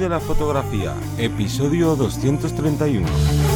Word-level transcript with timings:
de 0.00 0.08
la 0.08 0.18
fotografía, 0.18 0.94
episodio 1.18 1.94
231. 1.94 3.49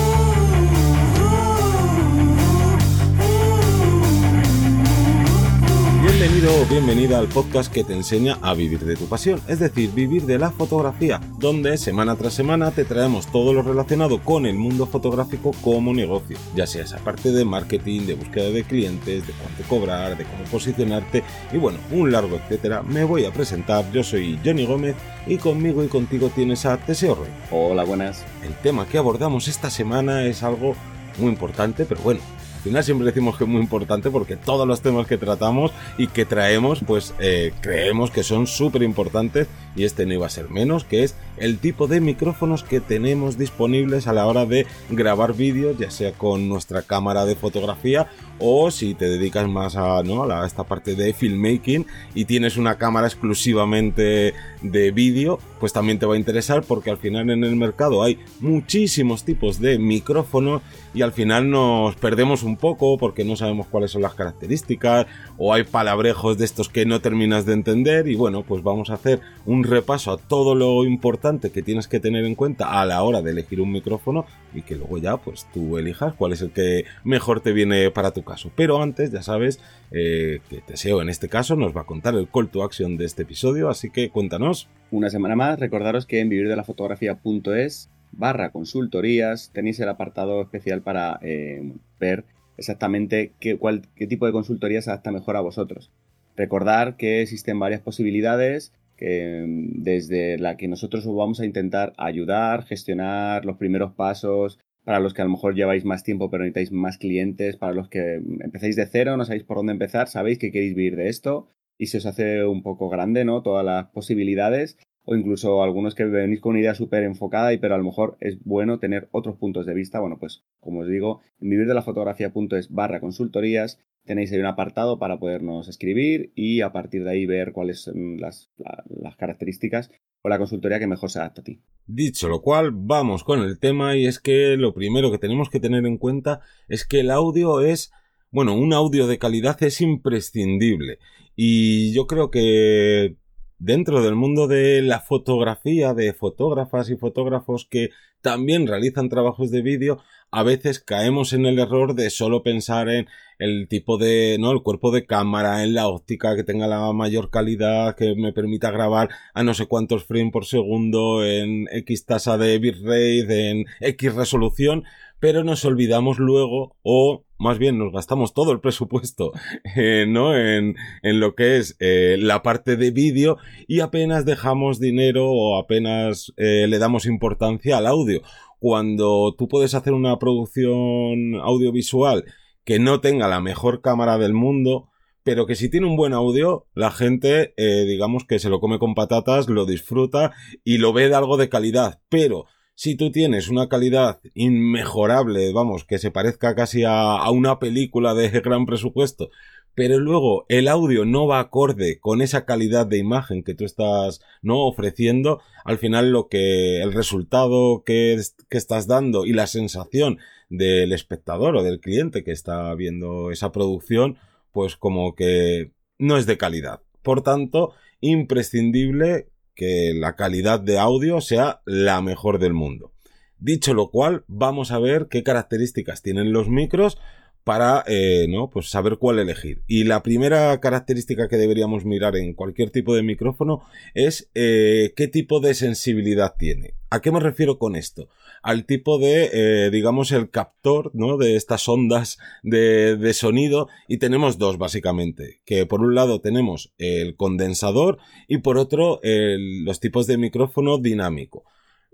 Bienvenido 6.25 6.59
o 6.59 6.65
bienvenida 6.65 7.19
al 7.19 7.29
podcast 7.29 7.71
que 7.71 7.85
te 7.85 7.93
enseña 7.93 8.39
a 8.41 8.55
vivir 8.55 8.81
de 8.81 8.97
tu 8.97 9.05
pasión, 9.05 9.43
es 9.47 9.59
decir, 9.59 9.91
vivir 9.93 10.23
de 10.23 10.39
la 10.39 10.51
fotografía, 10.51 11.21
donde 11.39 11.77
semana 11.77 12.17
tras 12.17 12.33
semana 12.33 12.71
te 12.71 12.87
traemos 12.87 13.27
todo 13.27 13.53
lo 13.53 13.61
relacionado 13.61 14.23
con 14.23 14.47
el 14.47 14.55
mundo 14.55 14.87
fotográfico 14.87 15.51
como 15.61 15.93
negocio, 15.93 16.39
ya 16.57 16.67
sea 16.67 16.85
esa 16.85 16.97
parte 16.97 17.31
de 17.31 17.45
marketing, 17.45 18.07
de 18.07 18.15
búsqueda 18.15 18.49
de 18.49 18.65
clientes, 18.65 19.27
de 19.27 19.35
cuánto 19.35 19.65
cobrar, 19.69 20.17
de 20.17 20.25
cómo 20.25 20.45
posicionarte 20.45 21.23
y 21.53 21.59
bueno, 21.59 21.79
un 21.91 22.11
largo 22.11 22.37
etcétera. 22.37 22.83
Me 22.83 23.05
voy 23.05 23.27
a 23.27 23.31
presentar, 23.31 23.93
yo 23.93 24.03
soy 24.03 24.41
Johnny 24.43 24.65
Gómez 24.65 24.97
y 25.27 25.37
conmigo 25.37 25.85
y 25.85 25.89
contigo 25.89 26.31
tienes 26.35 26.65
a 26.65 26.79
Teseo 26.79 27.17
Rey. 27.17 27.31
Hola, 27.51 27.85
buenas. 27.85 28.25
El 28.43 28.55
tema 28.55 28.87
que 28.87 28.97
abordamos 28.97 29.47
esta 29.47 29.69
semana 29.69 30.25
es 30.25 30.43
algo 30.43 30.75
muy 31.19 31.29
importante, 31.29 31.85
pero 31.85 32.01
bueno, 32.01 32.21
final 32.65 32.83
siempre 32.83 33.07
decimos 33.07 33.37
que 33.37 33.45
es 33.45 33.51
muy 33.51 33.61
importante 33.61 34.11
porque 34.11 34.37
todos 34.37 34.67
los 34.67 34.81
temas 34.81 35.07
que 35.07 35.19
tratamos 35.19 35.71
y 35.99 36.07
que 36.09 36.25
traemos, 36.25 36.81
pues 36.85 37.15
eh, 37.21 37.53
creemos 37.61 38.11
que 38.11 38.23
son 38.23 38.47
súper 38.47 38.83
importantes 38.83 39.47
y 39.77 39.85
este 39.85 40.07
no 40.07 40.15
iba 40.15 40.27
a 40.27 40.31
ser 40.31 40.51
menos, 40.51 40.85
que 40.85 41.05
es 41.05 41.15
el 41.37 41.59
tipo 41.59 41.87
de 41.87 42.01
micrófonos 42.01 42.63
que 42.63 42.81
tenemos 42.81 43.37
disponibles 43.37 44.07
a 44.07 44.13
la 44.13 44.27
hora 44.27 44.47
de 44.47 44.67
grabar 44.89 45.35
vídeos, 45.35 45.77
ya 45.79 45.91
sea 45.91 46.13
con 46.13 46.49
nuestra 46.49 46.83
cámara 46.83 47.27
de 47.27 47.37
fotografía 47.37 48.09
o 48.39 48.71
si 48.71 48.95
te 48.95 49.09
dedicas 49.09 49.47
más 49.49 49.77
a, 49.77 50.03
¿no? 50.03 50.25
a 50.25 50.47
esta 50.47 50.65
parte 50.65 50.95
de 50.95 51.13
filmmaking 51.13 51.87
y 52.15 52.25
tienes 52.25 52.57
una 52.57 52.77
cámara 52.79 53.07
exclusivamente 53.07 54.33
de 54.63 54.91
vídeo, 54.91 55.39
pues 55.61 55.73
también 55.73 55.99
te 55.99 56.07
va 56.07 56.15
a 56.15 56.19
interesar 56.19 56.63
porque 56.63 56.91
al 56.91 56.99
final 56.99 57.29
en 57.31 57.45
el 57.45 57.57
mercado 57.57 58.03
hay 58.03 58.19
muchísimos 58.41 59.25
tipos 59.25 59.61
de 59.61 59.79
micrófonos 59.79 60.63
y 60.95 61.03
al 61.03 61.13
final 61.13 61.51
nos 61.51 61.97
perdemos 61.97 62.45
un 62.45 62.57
poco 62.57 62.97
porque 62.97 63.25
no 63.25 63.35
sabemos 63.35 63.67
cuáles 63.67 63.91
son 63.91 64.03
las 64.03 64.15
características 64.15 65.07
o 65.37 65.53
hay 65.53 65.65
palabrejos 65.65 66.39
de 66.39 66.45
estos 66.45 66.69
que 66.69 66.87
no 66.87 67.01
terminas 67.01 67.45
de 67.45 67.53
entender 67.53 68.07
y 68.07 68.15
bueno, 68.15 68.45
pues 68.45 68.63
vamos 68.63 68.91
a 68.91 68.95
hacer 68.95 69.21
un 69.45 69.65
repaso 69.65 70.13
a 70.13 70.19
todo 70.19 70.55
lo 70.55 70.85
importante 70.85 71.51
que 71.51 71.63
tienes 71.63 71.89
que 71.89 71.99
tener 71.99 72.25
en 72.25 72.37
cuenta 72.37 72.81
a 72.81 72.87
la 72.87 73.03
hora 73.03 73.23
de 73.23 73.33
elegir 73.33 73.61
un 73.61 73.73
micrófono 73.73 74.25
y 74.55 74.63
que 74.63 74.77
luego 74.77 74.99
ya 74.99 75.17
pues 75.17 75.49
tú 75.53 75.79
elijas 75.79 76.15
cuál 76.15 76.33
es 76.33 76.41
el 76.41 76.51
que 76.51 76.85
mejor 77.03 77.41
te 77.41 77.53
viene 77.53 77.91
para 77.91 78.13
tu 78.13 78.23
caso. 78.23 78.53
Pero 78.55 78.81
antes 78.81 79.11
ya 79.11 79.23
sabes 79.23 79.61
eh, 79.91 80.41
que 80.49 80.61
Teseo 80.61 81.03
en 81.03 81.09
este 81.09 81.29
caso 81.29 81.57
nos 81.57 81.77
va 81.77 81.81
a 81.81 81.87
contar 81.87 82.15
el 82.15 82.29
call 82.29 82.49
to 82.49 82.63
action 82.63 82.97
de 82.97 83.05
este 83.05 83.23
episodio, 83.23 83.69
así 83.69 83.91
que 83.91 84.11
cuéntanos. 84.11 84.69
Una 84.93 85.11
semana 85.11 85.35
más, 85.35 85.59
recordaros 85.59 86.07
que 86.07 86.21
en 86.21 86.29
vivirdelafotografía.es 86.29 87.91
barra 88.17 88.51
consultorías 88.51 89.51
tenéis 89.53 89.81
el 89.81 89.89
apartado 89.89 90.43
especial 90.43 90.83
para 90.83 91.19
eh, 91.23 91.73
ver 91.99 92.25
exactamente 92.57 93.33
qué, 93.41 93.59
tipo 94.07 94.27
de 94.27 94.33
consultoría 94.33 94.83
se 94.83 94.91
adapta 94.91 95.13
mejor 95.13 95.37
a 95.37 95.41
vosotros. 95.41 95.91
Recordar 96.37 96.97
que 96.97 97.23
existen 97.23 97.59
varias 97.59 97.81
posibilidades 97.81 98.73
que 98.97 99.45
mm, 99.47 99.83
desde 99.83 100.39
la 100.39 100.57
que 100.57 100.69
nosotros 100.69 101.07
os 101.07 101.17
vamos 101.17 101.41
a 101.41 101.47
intentar 101.47 101.93
ayudar, 101.97 102.65
gestionar 102.65 103.45
los 103.45 103.57
primeros 103.57 103.93
pasos, 103.93 104.59
para 104.85 105.01
los 105.01 105.15
que 105.15 105.23
a 105.23 105.25
lo 105.25 105.31
mejor 105.31 105.55
lleváis 105.55 105.85
más 105.85 106.05
tiempo 106.05 106.31
pero 106.31 106.43
necesitáis 106.43 106.73
más 106.73 106.99
clientes, 106.99 107.57
para 107.57 107.73
los 107.73 107.89
que 107.89 108.17
empecéis 108.41 108.77
de 108.77 108.87
cero, 108.87 109.17
no 109.17 109.25
sabéis 109.25 109.45
por 109.45 109.57
dónde 109.57 109.73
empezar, 109.73 110.09
sabéis 110.09 110.39
que 110.39 110.53
queréis 110.53 110.75
vivir 110.75 110.97
de 110.97 111.09
esto 111.09 111.49
y 111.79 111.87
se 111.87 111.99
os 111.99 112.07
hace 112.07 112.45
un 112.45 112.63
poco 112.63 112.89
grande, 112.89 113.25
¿no? 113.25 113.43
Todas 113.43 113.65
las 113.65 113.87
posibilidades 113.87 114.79
o 115.05 115.15
incluso 115.15 115.63
algunos 115.63 115.95
que 115.95 116.05
venís 116.05 116.41
con 116.41 116.51
una 116.51 116.61
idea 116.61 116.75
súper 116.75 117.05
enfocada 117.05 117.53
y 117.53 117.59
pero 117.59 117.75
a 117.75 117.79
lo 117.79 117.85
mejor 117.85 118.17
es 118.21 118.39
bueno 118.45 118.79
tener 118.79 119.09
otros 119.13 119.37
puntos 119.37 119.67
de 119.67 119.75
vista. 119.75 120.01
Bueno, 120.01 120.19
pues 120.19 120.45
como 120.61 120.81
os 120.81 120.89
digo, 120.89 121.21
en 121.41 121.51
vivirdelafotografía.es 121.51 122.71
barra 122.71 123.01
consultorías 123.01 123.79
tenéis 124.05 124.33
ahí 124.33 124.39
un 124.39 124.47
apartado 124.47 124.99
para 124.99 125.19
podernos 125.19 125.69
escribir 125.69 126.33
y 126.35 126.61
a 126.61 126.73
partir 126.73 127.05
de 127.05 127.11
ahí 127.11 127.27
ver 127.27 127.53
cuáles 127.53 127.83
son 127.83 128.19
las, 128.19 128.51
las 128.89 129.17
características 129.17 129.91
o 130.23 130.29
la 130.29 130.39
consultoría 130.39 130.79
que 130.79 130.87
mejor 130.87 131.11
se 131.11 131.19
adapta 131.19 131.41
a 131.43 131.45
ti. 131.45 131.61
Dicho 131.87 132.29
lo 132.29 132.41
cual, 132.41 132.71
vamos 132.73 133.25
con 133.25 133.41
el 133.41 133.59
tema 133.59 133.97
y 133.97 134.07
es 134.07 134.19
que 134.19 134.57
lo 134.57 134.75
primero 134.75 135.11
que 135.11 135.19
tenemos 135.19 135.51
que 135.51 135.61
tener 135.61 135.85
en 135.87 135.99
cuenta 135.99 136.41
es 136.69 136.87
que 136.87 137.01
el 137.01 137.11
audio 137.11 137.61
es, 137.61 137.93
bueno, 138.31 138.55
un 138.55 138.73
audio 138.73 139.07
de 139.07 139.19
calidad 139.19 139.63
es 139.63 139.81
imprescindible 139.81 140.99
y 141.37 141.93
yo 141.93 142.07
creo 142.07 142.31
que 142.31 143.17
dentro 143.59 144.03
del 144.03 144.15
mundo 144.15 144.47
de 144.47 144.83
la 144.83 145.01
fotografía, 145.01 145.95
de 145.95 146.13
fotógrafas 146.13 146.91
y 146.91 146.97
fotógrafos 146.97 147.67
que 147.71 147.91
también 148.21 148.67
realizan 148.67 149.09
trabajos 149.09 149.51
de 149.51 149.63
vídeo, 149.63 149.99
a 150.31 150.43
veces 150.43 150.81
caemos 150.81 151.33
en 151.33 151.47
el 151.47 151.59
error 151.59 151.95
de 151.95 152.11
solo 152.11 152.43
pensar 152.43 152.89
en 152.89 153.07
el 153.39 153.69
tipo 153.69 153.99
de, 153.99 154.37
¿no? 154.41 154.51
El 154.51 154.63
cuerpo 154.63 154.91
de 154.91 155.07
cámara, 155.07 155.63
en 155.63 155.75
la 155.75 155.89
óptica 155.89 156.35
que 156.35 156.43
tenga 156.43 156.67
la 156.67 156.93
mayor 156.93 157.31
calidad, 157.31 157.95
que 157.97 158.15
me 158.17 158.33
permita 158.33 158.71
grabar 158.71 159.11
a 159.35 159.45
no 159.45 159.55
sé 159.55 159.67
cuántos 159.67 160.05
frames 160.05 160.33
por 160.33 160.47
segundo, 160.47 161.25
en 161.25 161.69
X 161.71 162.07
tasa 162.07 162.39
de 162.39 162.59
bitrate, 162.59 163.51
en 163.51 163.67
X 163.81 164.15
resolución, 164.15 164.85
pero 165.21 165.45
nos 165.45 165.65
olvidamos 165.65 166.19
luego, 166.19 166.77
o 166.83 167.25
más 167.45 167.59
bien 167.59 167.77
nos 167.77 167.93
gastamos 167.93 168.33
todo 168.33 168.53
el 168.53 168.61
presupuesto, 168.61 169.33
eh, 169.77 170.07
¿no? 170.09 170.35
En, 170.35 170.77
en, 171.03 171.21
lo 171.21 171.35
que 171.35 171.59
es 171.59 171.77
eh, 171.79 172.17
la 172.19 172.43
parte 172.43 172.77
de 172.77 172.91
vídeo 172.91 173.37
y 173.69 173.81
apenas 173.81 174.25
dejamos 174.25 174.81
dinero 174.81 175.31
o 175.31 175.59
apenas 175.59 176.33
eh, 176.39 176.67
le 176.67 176.79
damos 176.79 177.05
importancia 177.05 177.77
al 177.77 177.87
audio 177.87 178.23
cuando 178.59 179.35
tú 179.37 179.47
puedes 179.47 179.75
hacer 179.75 179.93
una 179.93 180.19
producción 180.19 181.35
audiovisual 181.43 182.25
que 182.65 182.79
no 182.79 183.03
tenga 183.03 183.29
la 183.29 183.43
mejor 183.43 183.83
cámara 183.83 184.17
del 184.17 184.33
mundo, 184.33 184.89
pero 185.23 185.45
que 185.45 185.55
si 185.55 185.69
tiene 185.69 185.87
un 185.87 185.97
buen 185.97 186.15
audio, 186.15 186.67
la 186.75 186.91
gente, 186.91 187.53
digamos 187.59 188.25
que 188.25 188.39
se 188.39 188.49
lo 188.49 188.61
come 188.61 188.79
con 188.79 188.95
patatas, 188.95 189.51
lo 189.51 189.67
disfruta 189.67 190.33
y 190.65 190.79
lo 190.79 190.95
ve 190.95 191.11
de 191.11 191.15
algo 191.15 191.37
de 191.37 191.51
calidad. 191.51 192.01
Pero 192.09 192.47
si 192.75 192.97
tú 192.97 193.13
tienes 193.13 193.49
una 193.49 193.69
calidad 193.69 194.21
inmejorable, 194.35 195.53
vamos, 195.53 195.85
que 195.85 195.99
se 195.99 196.11
parezca 196.11 196.55
casi 196.55 196.83
a, 196.85 197.31
una 197.31 197.59
película 197.59 198.15
de 198.15 198.29
gran 198.41 198.67
presupuesto, 198.67 199.31
pero 199.75 199.99
luego 199.99 200.47
el 200.49 200.69
audio 200.69 201.05
no 201.05 201.27
va 201.27 201.41
acorde 201.41 201.99
con 201.99 202.23
esa 202.23 202.45
calidad 202.45 202.87
de 202.87 202.99
imagen 202.99 203.43
que 203.43 203.55
tú 203.55 203.65
estás 203.65 204.21
no 204.43 204.67
ofreciendo, 204.67 205.41
al 205.65 205.79
final 205.79 206.11
lo 206.11 206.29
que 206.29 206.81
el 206.83 206.93
resultado 206.93 207.83
que 207.85 208.21
estás 208.51 208.87
dando 208.87 209.25
y 209.25 209.33
la 209.33 209.47
sensación 209.47 210.19
del 210.49 210.93
espectador 210.93 211.57
o 211.57 211.63
del 211.63 211.81
cliente 211.81 212.23
que 212.23 212.33
está 212.33 212.75
viendo 212.75 213.31
esa 213.31 213.51
producción, 213.51 214.19
pues 214.53 214.77
como 214.77 215.15
que 215.15 215.73
no 215.99 216.17
es 216.17 216.27
de 216.27 216.39
calidad. 216.39 216.81
Por 217.03 217.23
tanto, 217.23 217.73
imprescindible 218.01 219.29
que 219.55 219.93
la 219.95 220.17
calidad 220.17 220.61
de 220.61 220.79
audio 220.79 221.21
sea 221.21 221.63
la 221.65 222.01
mejor 222.03 222.39
del 222.39 222.55
mundo. 222.55 222.93
Dicho 223.39 223.75
lo 223.75 223.91
cual, 223.91 224.25
vamos 224.27 224.71
a 224.71 224.79
ver 224.79 225.09
qué 225.11 225.23
características 225.23 226.03
tienen 226.03 226.33
los 226.33 226.49
micros 226.49 226.99
para 227.45 227.85
eh, 227.87 228.27
¿no? 228.29 228.49
pues 228.49 228.71
saber 228.71 228.97
cuál 228.97 229.19
elegir. 229.19 229.63
Y 229.67 229.85
la 229.85 230.03
primera 230.03 230.59
característica 230.61 231.29
que 231.29 231.37
deberíamos 231.37 231.85
mirar 231.85 232.17
en 232.17 232.33
cualquier 232.33 232.71
tipo 232.71 232.95
de 232.95 233.03
micrófono 233.03 233.63
es 233.93 234.31
eh, 234.35 234.95
qué 234.97 235.09
tipo 235.09 235.41
de 235.41 235.55
sensibilidad 235.55 236.35
tiene. 236.39 236.75
¿A 236.89 237.01
qué 237.01 237.13
me 237.13 237.21
refiero 237.21 237.59
con 237.59 237.77
esto? 237.77 238.09
Al 238.45 238.67
tipo 238.67 238.99
de, 238.99 239.31
eh, 239.33 239.71
digamos, 239.71 240.13
el 240.13 240.29
captor, 240.29 240.91
¿no? 240.95 241.17
De 241.17 241.35
estas 241.35 241.67
ondas 241.69 242.19
de, 242.43 242.97
de 242.97 243.15
sonido. 243.15 243.69
Y 243.89 243.97
tenemos 243.97 244.37
dos, 244.39 244.59
básicamente. 244.59 245.41
Que 245.47 245.65
por 245.65 245.81
un 245.81 245.95
lado 245.95 246.21
tenemos 246.21 246.75
el 246.77 247.17
condensador 247.17 247.99
y 248.29 248.39
por 248.39 248.59
otro 248.59 249.01
los 249.03 249.81
tipos 249.81 250.07
de 250.07 250.19
micrófono 250.19 250.77
dinámico. 250.79 251.45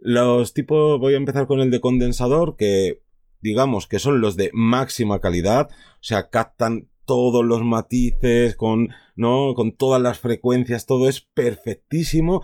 Los 0.01 0.53
tipos, 0.55 0.99
voy 0.99 1.15
a 1.15 1.19
empezar 1.19 1.47
con 1.47 1.61
el 1.61 1.71
de 1.71 1.81
condensador, 1.81 2.57
que 2.57 3.03
digamos 3.41 3.87
que 3.87 3.99
son 3.99 4.21
los 4.21 4.37
de 4.37 4.51
máxima 4.53 5.21
calidad, 5.21 5.69
o 5.71 6.03
sea, 6.03 6.31
captan 6.31 6.89
todos 7.05 7.45
los 7.45 7.63
matices, 7.63 8.57
con, 8.57 8.91
¿no? 9.17 9.55
Con 9.55 9.73
todas 9.73 10.01
las 10.01 10.19
frecuencias, 10.19 10.87
todo 10.87 11.09
es 11.09 11.21
perfectísimo 11.21 12.43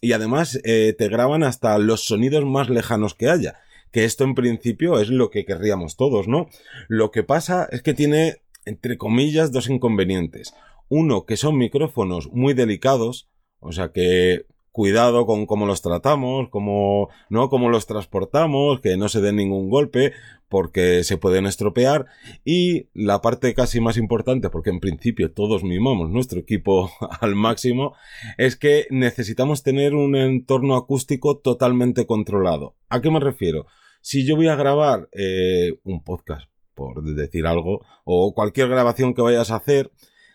y 0.00 0.12
además 0.12 0.60
eh, 0.64 0.94
te 0.96 1.08
graban 1.08 1.42
hasta 1.42 1.78
los 1.78 2.04
sonidos 2.04 2.44
más 2.44 2.68
lejanos 2.68 3.14
que 3.14 3.28
haya. 3.28 3.60
Que 3.90 4.04
esto 4.04 4.24
en 4.24 4.34
principio 4.34 5.00
es 5.00 5.08
lo 5.08 5.30
que 5.30 5.44
querríamos 5.44 5.96
todos, 5.96 6.26
¿no? 6.28 6.48
Lo 6.88 7.10
que 7.10 7.22
pasa 7.22 7.68
es 7.70 7.82
que 7.82 7.94
tiene, 7.94 8.42
entre 8.64 8.98
comillas, 8.98 9.52
dos 9.52 9.68
inconvenientes. 9.68 10.54
Uno, 10.88 11.24
que 11.24 11.36
son 11.36 11.56
micrófonos 11.56 12.30
muy 12.32 12.54
delicados, 12.54 13.28
o 13.60 13.72
sea 13.72 13.92
que 13.92 14.46
cuidado 14.72 15.24
con 15.24 15.46
cómo 15.46 15.66
los 15.66 15.82
tratamos, 15.82 16.48
cómo, 16.50 17.08
¿no? 17.30 17.48
Cómo 17.48 17.70
los 17.70 17.86
transportamos, 17.86 18.80
que 18.80 18.96
no 18.96 19.08
se 19.08 19.20
den 19.20 19.36
ningún 19.36 19.70
golpe, 19.70 20.12
porque 20.54 21.02
se 21.02 21.18
pueden 21.18 21.46
estropear 21.46 22.06
y 22.44 22.86
la 22.94 23.20
parte 23.20 23.54
casi 23.54 23.80
más 23.80 23.96
importante, 23.96 24.50
porque 24.50 24.70
en 24.70 24.78
principio 24.78 25.32
todos 25.32 25.64
mimamos 25.64 26.10
nuestro 26.10 26.38
equipo 26.38 26.92
al 27.20 27.34
máximo, 27.34 27.96
es 28.38 28.54
que 28.54 28.86
necesitamos 28.88 29.64
tener 29.64 29.96
un 29.96 30.14
entorno 30.14 30.76
acústico 30.76 31.38
totalmente 31.38 32.06
controlado. 32.06 32.76
¿A 32.88 33.00
qué 33.00 33.10
me 33.10 33.18
refiero? 33.18 33.66
Si 34.00 34.24
yo 34.24 34.36
voy 34.36 34.46
a 34.46 34.54
grabar 34.54 35.08
eh, 35.10 35.72
un 35.82 36.04
podcast, 36.04 36.48
por 36.76 37.02
decir 37.02 37.48
algo, 37.48 37.84
o 38.04 38.32
cualquier 38.32 38.68
grabación 38.68 39.12
que 39.12 39.22
vayas 39.22 39.50
a 39.50 39.56
hacer, 39.56 39.90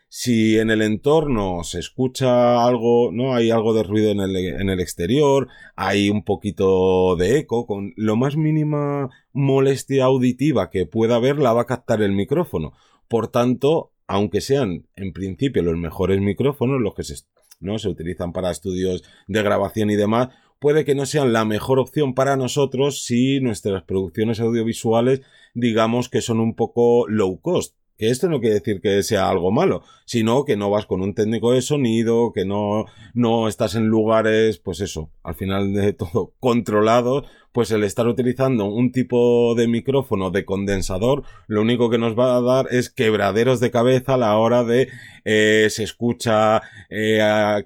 si 0.10 0.58
en 0.58 0.72
el 0.72 0.82
entorno 0.82 1.64
se 1.64 1.78
escucha 1.78 2.66
algo, 2.66 3.12
¿no? 3.12 3.36
Hay 3.36 3.52
algo 3.52 3.76
de 3.76 3.84
ruido 3.84 4.10
en 4.12 4.20
el, 4.20 4.80
exterior, 4.80 5.48
hay 5.76 6.10
un 6.10 6.24
poquito 6.24 7.16
de 7.16 7.38
eco, 7.38 7.68
con 7.68 7.94
lo 7.96 8.16
más 8.16 8.36
mínima 8.36 9.10
molestia 9.34 10.06
auditiva 10.06 10.72
que 10.72 10.88
pueda 10.88 11.16
haber 11.16 11.38
la 11.38 11.54
va 11.54 11.62
a 11.62 11.68
captar 11.68 12.02
el 12.02 12.12
micrófono. 12.12 12.74
Por 13.08 13.28
tanto, 13.28 13.92
aunque 14.08 14.42
sean 14.42 14.88
en 14.96 15.14
principio 15.14 15.62
los 15.62 15.78
mejores 15.78 16.20
micrófonos, 16.20 16.82
los 16.82 16.96
que 16.96 17.04
se, 17.04 17.16
¿no? 17.60 17.78
se 17.78 17.90
utilizan 17.90 18.34
para 18.34 18.50
estudios 18.50 19.04
de 19.28 19.44
grabación 19.44 19.92
y 19.92 19.96
demás, 19.96 20.30
puede 20.58 20.86
que 20.86 20.96
no 20.96 21.06
sean 21.06 21.34
la 21.34 21.46
mejor 21.46 21.78
opción 21.78 22.16
para 22.16 22.36
nosotros 22.36 23.04
si 23.04 23.42
nuestras 23.42 23.84
producciones 23.84 24.40
audiovisuales 24.40 25.22
digamos 25.54 26.10
que 26.10 26.22
son 26.22 26.40
un 26.40 26.56
poco 26.56 27.08
low 27.08 27.40
cost 27.40 27.79
que 28.00 28.10
esto 28.10 28.30
no 28.30 28.40
quiere 28.40 28.56
decir 28.56 28.80
que 28.80 29.04
sea 29.04 29.30
algo 29.30 29.52
malo, 29.52 29.84
sino 30.06 30.46
que 30.46 30.56
no 30.56 30.70
vas 30.70 30.86
con 30.86 31.02
un 31.02 31.14
técnico 31.14 31.52
de 31.52 31.62
sonido, 31.62 32.32
que 32.34 32.46
no, 32.46 32.86
no 33.14 33.50
estás 33.50 33.76
en 33.76 33.88
lugares, 33.88 34.58
pues 34.58 34.80
eso, 34.80 35.12
al 35.22 35.36
final 35.36 35.74
de 35.74 35.92
todo 35.92 36.34
controlado, 36.40 37.26
pues 37.52 37.72
el 37.72 37.84
estar 37.84 38.08
utilizando 38.08 38.66
un 38.66 38.94
tipo 38.94 39.54
de 39.54 39.68
micrófono 39.68 40.32
de 40.32 40.46
condensador, 40.46 41.24
lo 41.48 41.62
único 41.62 41.90
que 41.90 41.98
nos 41.98 42.18
va 42.18 42.38
a 42.38 42.42
dar 42.42 42.68
es 42.72 42.90
quebraderos 42.90 43.60
de 43.60 43.70
cabeza 43.70 44.14
a 44.14 44.18
la 44.18 44.38
hora 44.38 44.64
de 44.64 44.88
eh, 45.26 45.68
se 45.70 45.84
escucha 45.84 46.62
eh, 46.90 47.20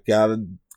que 0.03 0.13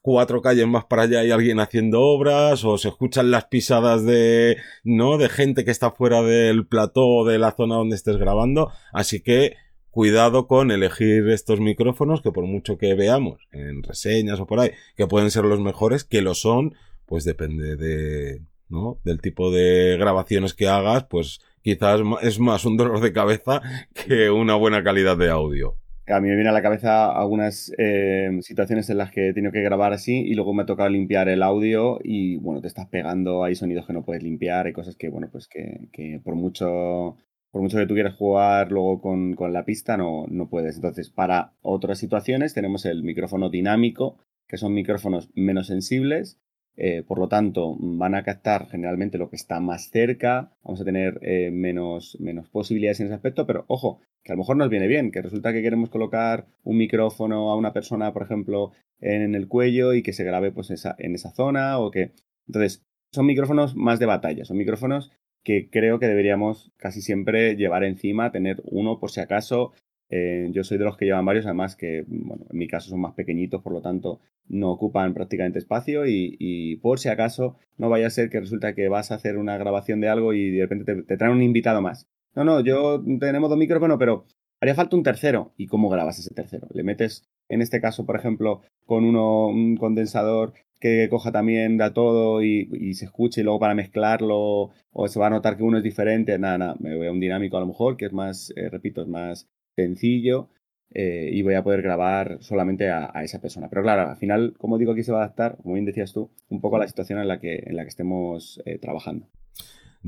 cuatro 0.07 0.41
calles 0.41 0.69
más 0.69 0.85
para 0.85 1.03
allá 1.03 1.19
hay 1.19 1.33
alguien 1.33 1.59
haciendo 1.59 2.01
obras 2.01 2.65
o 2.65 2.79
se 2.79 2.87
escuchan 2.87 3.33
las 3.33 3.47
pisadas 3.47 4.05
de 4.05 4.57
no 4.85 5.19
de 5.19 5.29
gente 5.29 5.65
que 5.65 5.73
está 5.73 5.91
fuera 5.91 6.23
del 6.23 6.65
plató 6.65 7.25
de 7.25 7.41
la 7.41 7.51
zona 7.51 7.75
donde 7.75 7.97
estés 7.97 8.17
grabando. 8.17 8.71
Así 8.93 9.19
que 9.19 9.57
cuidado 9.91 10.47
con 10.47 10.71
elegir 10.71 11.29
estos 11.31 11.59
micrófonos 11.59 12.23
que 12.23 12.31
por 12.31 12.47
mucho 12.47 12.79
que 12.79 12.95
veamos 12.95 13.49
en 13.51 13.83
reseñas 13.83 14.39
o 14.39 14.47
por 14.47 14.61
ahí 14.61 14.71
que 14.97 15.09
pueden 15.09 15.33
ser 15.33 15.45
los 15.45 15.59
mejores 15.59 16.05
que 16.05 16.23
lo 16.23 16.35
son 16.35 16.77
pues 17.07 17.25
depende 17.25 17.75
de 17.75 18.43
no 18.69 19.01
del 19.03 19.21
tipo 19.21 19.51
de 19.51 19.97
grabaciones 19.99 20.55
que 20.55 20.69
hagas 20.69 21.07
pues 21.11 21.41
quizás 21.63 22.01
es 22.23 22.39
más 22.39 22.65
un 22.65 22.77
dolor 22.77 23.01
de 23.01 23.13
cabeza 23.13 23.61
que 24.07 24.31
una 24.31 24.55
buena 24.55 24.85
calidad 24.85 25.17
de 25.17 25.31
audio 25.31 25.77
a 26.07 26.21
mí 26.21 26.29
me 26.29 26.35
viene 26.35 26.51
a 26.51 26.53
la 26.53 26.63
cabeza 26.63 27.11
algunas 27.11 27.73
eh, 27.79 28.31
situaciones 28.43 28.89
en 28.91 28.99
las 28.99 29.11
que 29.11 29.29
he 29.29 29.33
tenido 29.33 29.53
que 29.53 29.63
grabar 29.63 29.93
así 29.93 30.21
y 30.21 30.35
luego 30.35 30.55
me 30.55 30.63
ha 30.63 30.67
tocado 30.67 30.89
limpiar 30.89 31.29
el 31.29 31.43
audio 31.43 31.99
y 32.03 32.37
bueno, 32.37 32.61
te 32.61 32.69
estás 32.69 32.87
pegando, 32.87 33.43
hay 33.45 33.55
sonidos 33.55 33.87
que 33.87 33.93
no 33.93 34.05
puedes 34.05 34.23
limpiar, 34.23 34.67
hay 34.67 34.73
cosas 34.73 34.97
que, 34.97 35.09
bueno, 35.09 35.29
pues 35.31 35.49
que, 35.49 35.89
que 35.93 36.21
por 36.23 36.37
mucho 36.37 37.17
por 37.51 37.63
mucho 37.63 37.79
que 37.79 37.87
tú 37.87 37.95
quieras 37.95 38.15
jugar 38.15 38.71
luego 38.71 39.01
con, 39.01 39.35
con, 39.35 39.55
la 39.55 39.65
pista, 39.65 39.97
no, 39.97 40.27
no 40.29 40.51
puedes. 40.51 40.77
Entonces, 40.77 41.09
para 41.09 41.55
otras 41.63 41.99
situaciones 41.99 42.53
tenemos 42.53 42.85
el 42.85 43.03
micrófono 43.03 43.49
dinámico, 43.49 44.19
que 44.47 44.59
son 44.59 44.75
micrófonos 44.75 45.31
menos 45.35 45.69
sensibles, 45.69 46.39
eh, 46.77 47.03
por 47.07 47.19
lo 47.19 47.29
tanto, 47.29 47.77
van 47.79 48.15
a 48.15 48.23
captar 48.23 48.69
generalmente 48.69 49.19
lo 49.19 49.31
que 49.31 49.37
está 49.37 49.61
más 49.61 49.91
cerca, 49.91 50.53
vamos 50.63 50.81
a 50.81 50.85
tener 50.85 51.19
eh, 51.23 51.51
menos, 51.51 52.17
menos 52.21 52.49
posibilidades 52.51 53.01
en 53.01 53.07
ese 53.07 53.15
aspecto, 53.15 53.47
pero 53.47 53.65
ojo, 53.69 54.01
que 54.23 54.33
a 54.33 54.35
lo 54.35 54.41
mejor 54.41 54.57
nos 54.57 54.69
viene 54.69 54.87
bien, 54.87 55.11
que 55.11 55.23
resulta 55.23 55.53
que 55.53 55.63
queremos 55.63 55.89
colocar 55.89 56.47
un 56.65 56.77
micrófono 56.77 57.51
a 57.51 57.57
una 57.57 57.73
persona, 57.73 58.13
por 58.13 58.23
ejemplo, 58.23 58.73
en 59.01 59.35
el 59.35 59.49
cuello 59.49 59.95
y 59.95 60.03
que 60.03 60.13
se 60.13 60.25
grabe 60.25 60.53
pues 60.53 60.71
esa, 60.71 60.95
en 60.99 61.15
esa 61.15 61.31
zona 61.31 61.79
o 61.79 61.91
que... 61.91 62.13
Entonces, 62.47 62.83
son 63.13 63.27
micrófonos 63.27 63.75
más 63.77 63.99
de 63.99 64.07
batalla, 64.07 64.45
son 64.45 64.57
micrófonos 64.57 65.11
que 65.47 65.71
creo 65.71 66.01
que 66.01 66.09
deberíamos 66.09 66.73
casi 66.77 67.01
siempre 67.01 67.55
llevar 67.55 67.85
encima, 67.85 68.33
tener 68.33 68.61
uno 68.65 68.99
por 68.99 69.13
si 69.13 69.21
acaso. 69.21 69.73
Eh, 70.09 70.49
yo 70.53 70.63
soy 70.63 70.79
de 70.79 70.85
los 70.85 70.97
que 70.97 71.05
llevan 71.05 71.25
varios, 71.25 71.47
además 71.47 71.77
que, 71.77 72.05
bueno, 72.07 72.47
en 72.51 72.59
mi 72.59 72.69
caso 72.69 72.91
son 72.91 73.01
más 73.01 73.15
pequeñitos, 73.15 73.63
por 73.63 73.73
lo 73.73 73.83
tanto 73.83 74.21
no 74.49 74.71
ocupan 74.71 75.15
prácticamente 75.15 75.59
espacio 75.59 76.07
y, 76.07 76.77
por 76.83 76.99
si 76.99 77.09
acaso 77.09 77.57
no 77.79 77.89
vaya 77.89 78.07
a 78.07 78.11
ser 78.11 78.31
que 78.31 78.41
resulta 78.41 78.75
que 78.75 78.89
vas 78.89 79.11
a 79.11 79.17
hacer 79.17 79.37
una 79.39 79.59
grabación 79.59 80.01
de 80.01 80.09
algo 80.09 80.33
y 80.33 80.51
de 80.51 80.63
repente 80.63 81.03
te, 81.03 81.17
traen 81.17 81.33
un 81.35 81.43
invitado 81.43 81.83
más. 81.83 82.09
No, 82.35 82.45
no, 82.45 82.61
yo 82.61 83.03
tenemos 83.19 83.51
dos 83.51 83.59
micrófonos, 83.59 83.99
pero 83.99 84.27
haría 84.61 84.75
falta 84.75 84.97
un 84.97 85.03
tercero. 85.03 85.53
¿Y 85.57 85.67
cómo 85.67 85.89
grabas 85.89 86.19
ese 86.19 86.35
tercero? 86.35 86.69
Le 86.73 86.83
metes, 86.83 87.25
en 87.49 87.63
este 87.63 87.81
caso, 87.81 88.07
por 88.07 88.17
ejemplo, 88.17 88.61
con 88.85 89.05
uno, 89.05 89.49
un 89.49 89.77
condensador 89.77 90.53
que 90.79 91.09
coja 91.09 91.33
también 91.33 91.79
da 91.79 91.95
todo 91.95 92.43
y, 92.43 92.95
se 92.95 93.07
escuche 93.07 93.41
y 93.41 93.45
luego 93.45 93.59
para 93.59 93.75
mezclarlo 93.75 94.71
o 94.93 95.09
se 95.09 95.19
va 95.19 95.29
a 95.29 95.31
notar 95.31 95.57
que 95.57 95.63
uno 95.63 95.79
es 95.79 95.85
diferente. 95.85 96.39
Nada, 96.39 96.59
nada, 96.59 96.77
me 96.79 96.97
voy 96.97 97.07
a 97.07 97.13
un 97.13 97.21
dinámico 97.21 97.57
a 97.57 97.61
lo 97.61 97.67
mejor, 97.67 97.97
que 97.97 98.07
es 98.07 98.13
más, 98.13 98.53
eh, 98.57 98.69
repito, 98.69 99.03
es 99.03 99.09
más 99.09 99.49
sencillo 99.77 100.49
eh, 100.93 101.29
y 101.33 101.43
voy 101.43 101.55
a 101.55 101.63
poder 101.63 101.83
grabar 101.83 102.39
solamente 102.41 102.91
a, 102.91 103.13
esa 103.23 103.41
persona. 103.41 103.69
Pero 103.69 103.83
claro, 103.83 104.11
al 104.11 104.17
final, 104.17 104.55
como 104.59 104.79
digo, 104.79 104.93
aquí 104.93 105.03
se 105.03 105.13
va 105.13 105.21
a 105.21 105.25
adaptar, 105.25 105.59
como 105.63 105.75
bien 105.75 105.85
decías 105.85 106.13
tú, 106.13 106.31
un 106.49 106.61
poco 106.61 106.77
a 106.77 106.79
la 106.81 106.89
situación 106.89 107.21
en 107.21 107.29
la 107.29 107.39
que, 107.39 107.63
en 107.67 107.77
la 107.77 107.83
que 107.83 107.91
estemos 107.91 108.63
eh, 108.65 108.79
trabajando. 108.79 109.29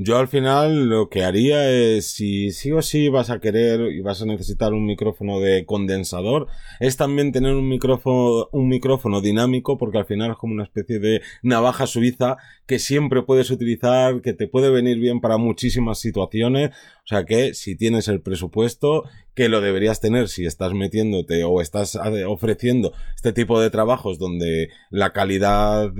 Yo 0.01 0.17
al 0.17 0.29
final 0.29 0.87
lo 0.87 1.09
que 1.09 1.25
haría 1.25 1.69
es, 1.69 2.05
si 2.11 2.53
sí 2.53 2.71
o 2.71 2.81
sí 2.81 3.09
vas 3.09 3.29
a 3.29 3.41
querer 3.41 3.91
y 3.91 3.99
vas 3.99 4.21
a 4.21 4.25
necesitar 4.25 4.71
un 4.71 4.85
micrófono 4.85 5.41
de 5.41 5.65
condensador, 5.65 6.47
es 6.79 6.95
también 6.95 7.33
tener 7.33 7.53
un 7.53 7.67
micrófono, 7.67 8.47
un 8.53 8.69
micrófono 8.69 9.19
dinámico, 9.19 9.77
porque 9.77 9.97
al 9.97 10.05
final 10.05 10.31
es 10.31 10.37
como 10.37 10.53
una 10.53 10.63
especie 10.63 10.99
de 10.99 11.21
navaja 11.43 11.85
suiza 11.85 12.37
que 12.65 12.79
siempre 12.79 13.23
puedes 13.23 13.51
utilizar, 13.51 14.21
que 14.21 14.31
te 14.31 14.47
puede 14.47 14.69
venir 14.69 14.99
bien 14.99 15.19
para 15.19 15.35
muchísimas 15.35 15.99
situaciones. 15.99 16.69
O 16.69 17.07
sea 17.07 17.25
que 17.25 17.53
si 17.53 17.75
tienes 17.75 18.07
el 18.07 18.21
presupuesto, 18.21 19.03
que 19.33 19.49
lo 19.49 19.59
deberías 19.59 19.99
tener 19.99 20.29
si 20.29 20.45
estás 20.45 20.73
metiéndote 20.73 21.43
o 21.43 21.59
estás 21.59 21.99
ofreciendo 22.25 22.93
este 23.17 23.33
tipo 23.33 23.59
de 23.59 23.69
trabajos 23.69 24.17
donde 24.17 24.69
la 24.91 25.11
calidad 25.11 25.91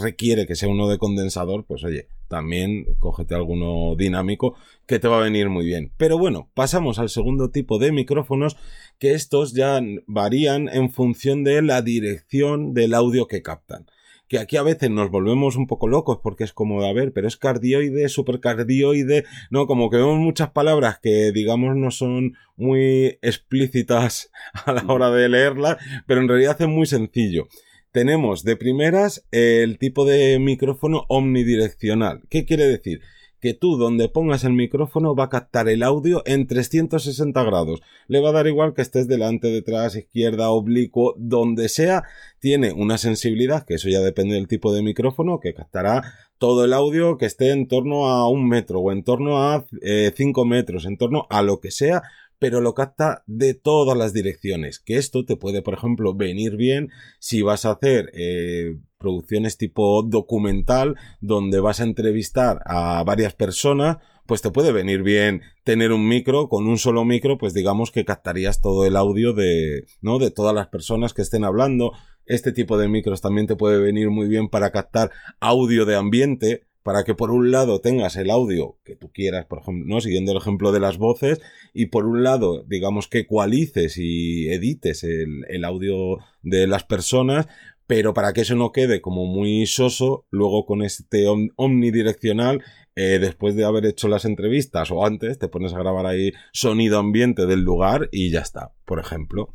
requiere 0.00 0.46
que 0.46 0.54
sea 0.54 0.70
uno 0.70 0.88
de 0.88 0.96
condensador, 0.96 1.66
pues 1.66 1.84
oye, 1.84 2.08
también 2.34 2.96
cógete 2.98 3.36
alguno 3.36 3.94
dinámico 3.96 4.56
que 4.88 4.98
te 4.98 5.06
va 5.06 5.18
a 5.18 5.22
venir 5.22 5.50
muy 5.50 5.64
bien. 5.64 5.92
Pero 5.96 6.18
bueno, 6.18 6.50
pasamos 6.52 6.98
al 6.98 7.08
segundo 7.08 7.50
tipo 7.50 7.78
de 7.78 7.92
micrófonos 7.92 8.56
que 8.98 9.12
estos 9.12 9.54
ya 9.54 9.80
varían 10.08 10.68
en 10.68 10.90
función 10.90 11.44
de 11.44 11.62
la 11.62 11.80
dirección 11.80 12.74
del 12.74 12.94
audio 12.94 13.28
que 13.28 13.40
captan. 13.40 13.86
Que 14.26 14.40
aquí 14.40 14.56
a 14.56 14.64
veces 14.64 14.90
nos 14.90 15.12
volvemos 15.12 15.54
un 15.54 15.68
poco 15.68 15.86
locos 15.86 16.18
porque 16.24 16.42
es 16.42 16.52
como, 16.52 16.82
a 16.82 16.92
ver, 16.92 17.12
pero 17.12 17.28
es 17.28 17.36
cardioide, 17.36 18.08
supercardioide, 18.08 19.26
no, 19.52 19.68
como 19.68 19.88
que 19.88 19.98
vemos 19.98 20.18
muchas 20.18 20.50
palabras 20.50 20.98
que 20.98 21.30
digamos 21.30 21.76
no 21.76 21.92
son 21.92 22.34
muy 22.56 23.16
explícitas 23.22 24.32
a 24.66 24.72
la 24.72 24.84
hora 24.88 25.12
de 25.12 25.28
leerlas, 25.28 25.76
pero 26.08 26.20
en 26.20 26.26
realidad 26.26 26.60
es 26.60 26.66
muy 26.66 26.86
sencillo 26.86 27.46
tenemos 27.94 28.42
de 28.42 28.56
primeras 28.56 29.24
el 29.30 29.78
tipo 29.78 30.04
de 30.04 30.40
micrófono 30.40 31.04
omnidireccional. 31.08 32.22
¿Qué 32.28 32.44
quiere 32.44 32.66
decir? 32.66 33.02
Que 33.40 33.54
tú 33.54 33.76
donde 33.76 34.08
pongas 34.08 34.42
el 34.42 34.52
micrófono 34.52 35.14
va 35.14 35.24
a 35.24 35.28
captar 35.28 35.68
el 35.68 35.84
audio 35.84 36.24
en 36.26 36.48
360 36.48 37.40
grados. 37.44 37.82
Le 38.08 38.18
va 38.18 38.30
a 38.30 38.32
dar 38.32 38.48
igual 38.48 38.74
que 38.74 38.82
estés 38.82 39.06
delante, 39.06 39.46
detrás, 39.46 39.94
izquierda, 39.94 40.50
oblicuo, 40.50 41.14
donde 41.18 41.68
sea. 41.68 42.02
Tiene 42.40 42.72
una 42.72 42.98
sensibilidad, 42.98 43.64
que 43.64 43.74
eso 43.74 43.88
ya 43.88 44.00
depende 44.00 44.34
del 44.34 44.48
tipo 44.48 44.74
de 44.74 44.82
micrófono, 44.82 45.38
que 45.38 45.54
captará 45.54 46.02
todo 46.38 46.64
el 46.64 46.72
audio 46.72 47.16
que 47.16 47.26
esté 47.26 47.52
en 47.52 47.68
torno 47.68 48.08
a 48.08 48.28
un 48.28 48.48
metro 48.48 48.80
o 48.80 48.90
en 48.90 49.04
torno 49.04 49.40
a 49.40 49.66
5 49.70 50.42
eh, 50.42 50.44
metros, 50.44 50.84
en 50.84 50.96
torno 50.96 51.28
a 51.30 51.42
lo 51.42 51.60
que 51.60 51.70
sea, 51.70 52.02
pero 52.38 52.60
lo 52.60 52.74
capta 52.74 53.22
de 53.26 53.54
todas 53.54 53.96
las 53.96 54.12
direcciones. 54.12 54.78
Que 54.78 54.96
esto 54.96 55.24
te 55.24 55.36
puede, 55.36 55.62
por 55.62 55.74
ejemplo, 55.74 56.14
venir 56.14 56.56
bien 56.56 56.90
si 57.18 57.42
vas 57.42 57.64
a 57.64 57.72
hacer 57.72 58.10
eh, 58.14 58.76
producciones 58.98 59.56
tipo 59.56 60.02
documental, 60.02 60.96
donde 61.20 61.60
vas 61.60 61.80
a 61.80 61.84
entrevistar 61.84 62.60
a 62.64 63.02
varias 63.04 63.34
personas, 63.34 63.98
pues 64.26 64.40
te 64.40 64.50
puede 64.50 64.72
venir 64.72 65.02
bien 65.02 65.42
tener 65.64 65.92
un 65.92 66.08
micro, 66.08 66.48
con 66.48 66.66
un 66.66 66.78
solo 66.78 67.04
micro, 67.04 67.36
pues 67.38 67.52
digamos 67.52 67.90
que 67.90 68.04
captarías 68.04 68.60
todo 68.60 68.86
el 68.86 68.96
audio 68.96 69.32
de, 69.32 69.84
¿no? 70.00 70.18
De 70.18 70.30
todas 70.30 70.54
las 70.54 70.68
personas 70.68 71.12
que 71.12 71.22
estén 71.22 71.44
hablando. 71.44 71.92
Este 72.26 72.52
tipo 72.52 72.78
de 72.78 72.88
micros 72.88 73.20
también 73.20 73.46
te 73.46 73.56
puede 73.56 73.78
venir 73.78 74.10
muy 74.10 74.26
bien 74.26 74.48
para 74.48 74.70
captar 74.70 75.10
audio 75.40 75.84
de 75.84 75.96
ambiente, 75.96 76.66
para 76.84 77.02
que 77.02 77.14
por 77.14 77.32
un 77.32 77.50
lado 77.50 77.80
tengas 77.80 78.14
el 78.14 78.30
audio 78.30 78.76
que 78.84 78.94
tú 78.94 79.10
quieras, 79.10 79.46
por 79.46 79.58
ejemplo, 79.58 79.86
¿no? 79.92 80.00
siguiendo 80.00 80.30
el 80.30 80.38
ejemplo 80.38 80.70
de 80.70 80.80
las 80.80 80.98
voces, 80.98 81.40
y 81.72 81.86
por 81.86 82.06
un 82.06 82.22
lado, 82.22 82.62
digamos 82.68 83.08
que 83.08 83.20
ecualices 83.20 83.96
y 83.98 84.48
edites 84.50 85.02
el, 85.02 85.44
el 85.48 85.64
audio 85.64 86.18
de 86.42 86.66
las 86.66 86.84
personas, 86.84 87.48
pero 87.86 88.14
para 88.14 88.32
que 88.34 88.42
eso 88.42 88.54
no 88.54 88.70
quede 88.70 89.00
como 89.00 89.24
muy 89.24 89.66
soso, 89.66 90.26
luego 90.30 90.66
con 90.66 90.82
este 90.82 91.26
omnidireccional, 91.56 92.62
eh, 92.96 93.18
después 93.18 93.56
de 93.56 93.64
haber 93.64 93.86
hecho 93.86 94.08
las 94.08 94.26
entrevistas 94.26 94.90
o 94.90 95.06
antes, 95.06 95.38
te 95.38 95.48
pones 95.48 95.72
a 95.72 95.78
grabar 95.78 96.06
ahí 96.06 96.32
sonido 96.52 96.98
ambiente 96.98 97.46
del 97.46 97.60
lugar 97.60 98.10
y 98.12 98.30
ya 98.30 98.40
está, 98.40 98.72
por 98.84 99.00
ejemplo. 99.00 99.54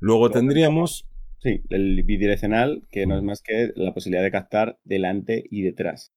Luego 0.00 0.30
tendríamos... 0.30 1.06
Sí, 1.38 1.60
el 1.68 2.02
bidireccional, 2.02 2.82
que 2.90 3.06
no 3.06 3.16
es 3.16 3.22
más 3.22 3.42
que 3.42 3.70
la 3.76 3.92
posibilidad 3.92 4.24
de 4.24 4.32
captar 4.32 4.78
delante 4.84 5.44
y 5.50 5.62
detrás. 5.62 6.15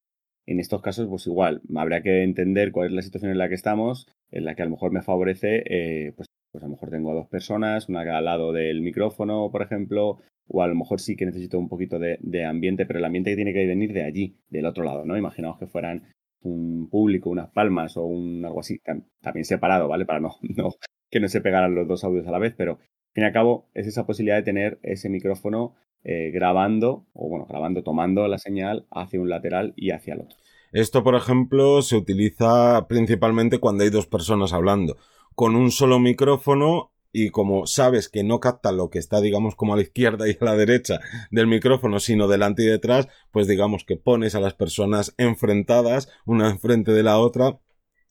En 0.49 0.59
estos 0.59 0.81
casos, 0.81 1.07
pues 1.07 1.27
igual, 1.27 1.61
habría 1.75 2.01
que 2.01 2.23
entender 2.23 2.71
cuál 2.71 2.87
es 2.87 2.93
la 2.93 3.03
situación 3.03 3.31
en 3.31 3.37
la 3.37 3.49
que 3.49 3.53
estamos, 3.53 4.07
en 4.31 4.45
la 4.45 4.55
que 4.55 4.63
a 4.63 4.65
lo 4.65 4.71
mejor 4.71 4.91
me 4.91 5.03
favorece, 5.03 5.61
eh, 5.67 6.11
pues, 6.15 6.25
pues 6.51 6.63
a 6.63 6.65
lo 6.65 6.71
mejor 6.71 6.89
tengo 6.89 7.11
a 7.11 7.13
dos 7.13 7.27
personas, 7.27 7.87
una 7.87 8.01
al 8.17 8.25
lado 8.25 8.51
del 8.51 8.81
micrófono, 8.81 9.51
por 9.51 9.61
ejemplo, 9.61 10.17
o 10.47 10.63
a 10.63 10.67
lo 10.67 10.73
mejor 10.73 11.01
sí 11.01 11.15
que 11.15 11.27
necesito 11.27 11.59
un 11.59 11.69
poquito 11.69 11.99
de, 11.99 12.45
ambiente, 12.45 12.87
pero 12.87 12.97
el 12.97 13.05
ambiente 13.05 13.35
tiene 13.35 13.53
que 13.53 13.67
venir 13.67 13.93
de 13.93 14.03
allí, 14.03 14.39
del 14.49 14.65
otro 14.65 14.83
lado, 14.83 15.05
¿no? 15.05 15.15
Imaginaos 15.15 15.59
que 15.59 15.67
fueran 15.67 16.07
un 16.41 16.89
público, 16.89 17.29
unas 17.29 17.51
palmas 17.51 17.95
o 17.95 18.05
un 18.05 18.43
algo 18.43 18.61
así, 18.61 18.79
también 19.21 19.45
separado, 19.45 19.87
¿vale? 19.87 20.07
Para 20.07 20.19
no, 20.19 20.37
no 20.41 20.71
que 21.11 21.19
no 21.19 21.27
se 21.27 21.41
pegaran 21.41 21.75
los 21.75 21.87
dos 21.87 22.03
audios 22.03 22.25
a 22.25 22.31
la 22.31 22.39
vez, 22.39 22.55
pero 22.57 22.71
al 22.79 23.13
fin 23.13 23.23
y 23.23 23.27
al 23.27 23.33
cabo 23.33 23.69
es 23.75 23.85
esa 23.85 24.07
posibilidad 24.07 24.37
de 24.37 24.43
tener 24.43 24.79
ese 24.81 25.09
micrófono 25.09 25.75
eh, 26.03 26.31
grabando, 26.31 27.05
o 27.13 27.29
bueno, 27.29 27.45
grabando, 27.47 27.83
tomando 27.83 28.27
la 28.27 28.37
señal 28.37 28.85
hacia 28.91 29.19
un 29.19 29.29
lateral 29.29 29.73
y 29.75 29.91
hacia 29.91 30.13
el 30.13 30.21
otro. 30.21 30.37
Esto, 30.71 31.03
por 31.03 31.15
ejemplo, 31.15 31.81
se 31.81 31.95
utiliza 31.95 32.87
principalmente 32.87 33.59
cuando 33.59 33.83
hay 33.83 33.89
dos 33.89 34.07
personas 34.07 34.53
hablando. 34.53 34.97
Con 35.35 35.55
un 35.55 35.71
solo 35.71 35.99
micrófono 35.99 36.91
y 37.11 37.29
como 37.31 37.65
sabes 37.65 38.07
que 38.07 38.23
no 38.23 38.39
capta 38.39 38.71
lo 38.71 38.89
que 38.89 38.99
está, 38.99 39.19
digamos, 39.19 39.55
como 39.55 39.73
a 39.73 39.77
la 39.77 39.81
izquierda 39.81 40.27
y 40.27 40.37
a 40.39 40.45
la 40.45 40.55
derecha 40.55 40.99
del 41.31 41.47
micrófono, 41.47 41.99
sino 41.99 42.27
delante 42.27 42.63
y 42.63 42.67
detrás, 42.67 43.07
pues 43.31 43.47
digamos 43.47 43.83
que 43.83 43.95
pones 43.95 44.35
a 44.35 44.39
las 44.39 44.53
personas 44.53 45.15
enfrentadas, 45.17 46.09
una 46.25 46.49
enfrente 46.49 46.91
de 46.91 47.03
la 47.03 47.17
otra, 47.17 47.59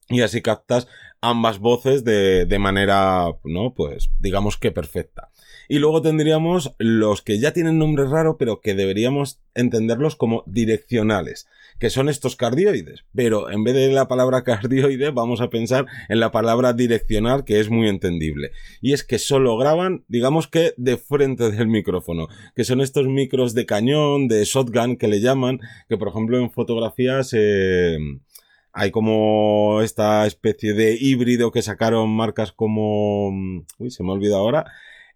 y 0.09 0.23
así 0.23 0.43
captas 0.43 0.88
ambas 1.21 1.59
voces 1.59 2.05
de, 2.05 2.47
de 2.47 2.59
manera, 2.59 3.27
¿no? 3.45 3.75
Pues 3.75 4.11
digamos 4.19 4.57
que 4.57 4.71
perfecta. 4.71 5.31
Y 5.71 5.81
luego 5.81 6.00
tendríamos 6.00 6.75
los 6.79 7.21
que 7.21 7.38
ya 7.38 7.53
tienen 7.53 7.79
nombre 7.79 8.07
raro, 8.07 8.38
pero 8.38 8.62
que 8.62 8.75
deberíamos 8.75 9.38
entenderlos 9.55 10.17
como 10.17 10.43
direccionales, 10.47 11.47
que 11.79 11.91
son 11.91 12.09
estos 12.09 12.37
cardioides. 12.37 13.05
Pero 13.15 13.50
en 13.50 13.65
vez 13.65 13.75
de 13.75 13.93
la 13.93 14.09
palabra 14.09 14.45
cardioide, 14.45 15.11
vamos 15.11 15.43
a 15.43 15.50
pensar 15.50 15.85
en 16.09 16.21
la 16.21 16.33
palabra 16.33 16.73
direccional, 16.73 17.45
que 17.45 17.61
es 17.61 17.69
muy 17.69 17.88
entendible. 17.88 18.53
Y 18.81 18.95
es 18.95 19.05
que 19.05 19.19
solo 19.19 19.59
graban, 19.59 20.05
digamos 20.09 20.49
que 20.49 20.73
de 20.79 20.97
frente 20.97 21.50
del 21.50 21.69
micrófono, 21.69 22.29
que 22.57 22.65
son 22.65 22.81
estos 22.81 23.07
micros 23.07 23.53
de 23.53 23.67
cañón, 23.67 24.27
de 24.27 24.45
shotgun 24.45 24.97
que 24.97 25.09
le 25.09 25.21
llaman, 25.21 25.61
que 25.87 25.99
por 25.99 26.09
ejemplo 26.09 26.38
en 26.38 26.50
fotografías 26.50 27.35
eh, 27.35 27.99
hay 28.79 28.93
como 28.93 29.81
esta 29.83 30.25
especie 30.25 30.73
de 30.73 30.97
híbrido 31.01 31.51
que 31.51 31.63
sacaron 31.63 32.11
marcas 32.11 32.53
como... 32.53 33.31
Uy, 33.79 33.91
se 33.91 34.05
me 34.05 34.13
olvida 34.13 34.37
ahora. 34.37 34.67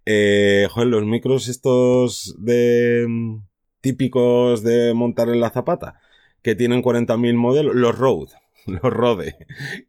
Eh, 0.04 0.66
joder, 0.68 0.88
los 0.88 1.04
micros 1.04 1.46
estos 1.46 2.34
de 2.40 3.06
mm, 3.08 3.36
típicos 3.80 4.64
de 4.64 4.94
montar 4.94 5.28
en 5.28 5.40
la 5.40 5.50
zapata, 5.50 6.00
que 6.42 6.56
tienen 6.56 6.82
40.000 6.82 7.34
modelos, 7.34 7.76
los 7.76 7.96
Rode, 7.96 8.32
los 8.66 8.82
Rode, 8.82 9.36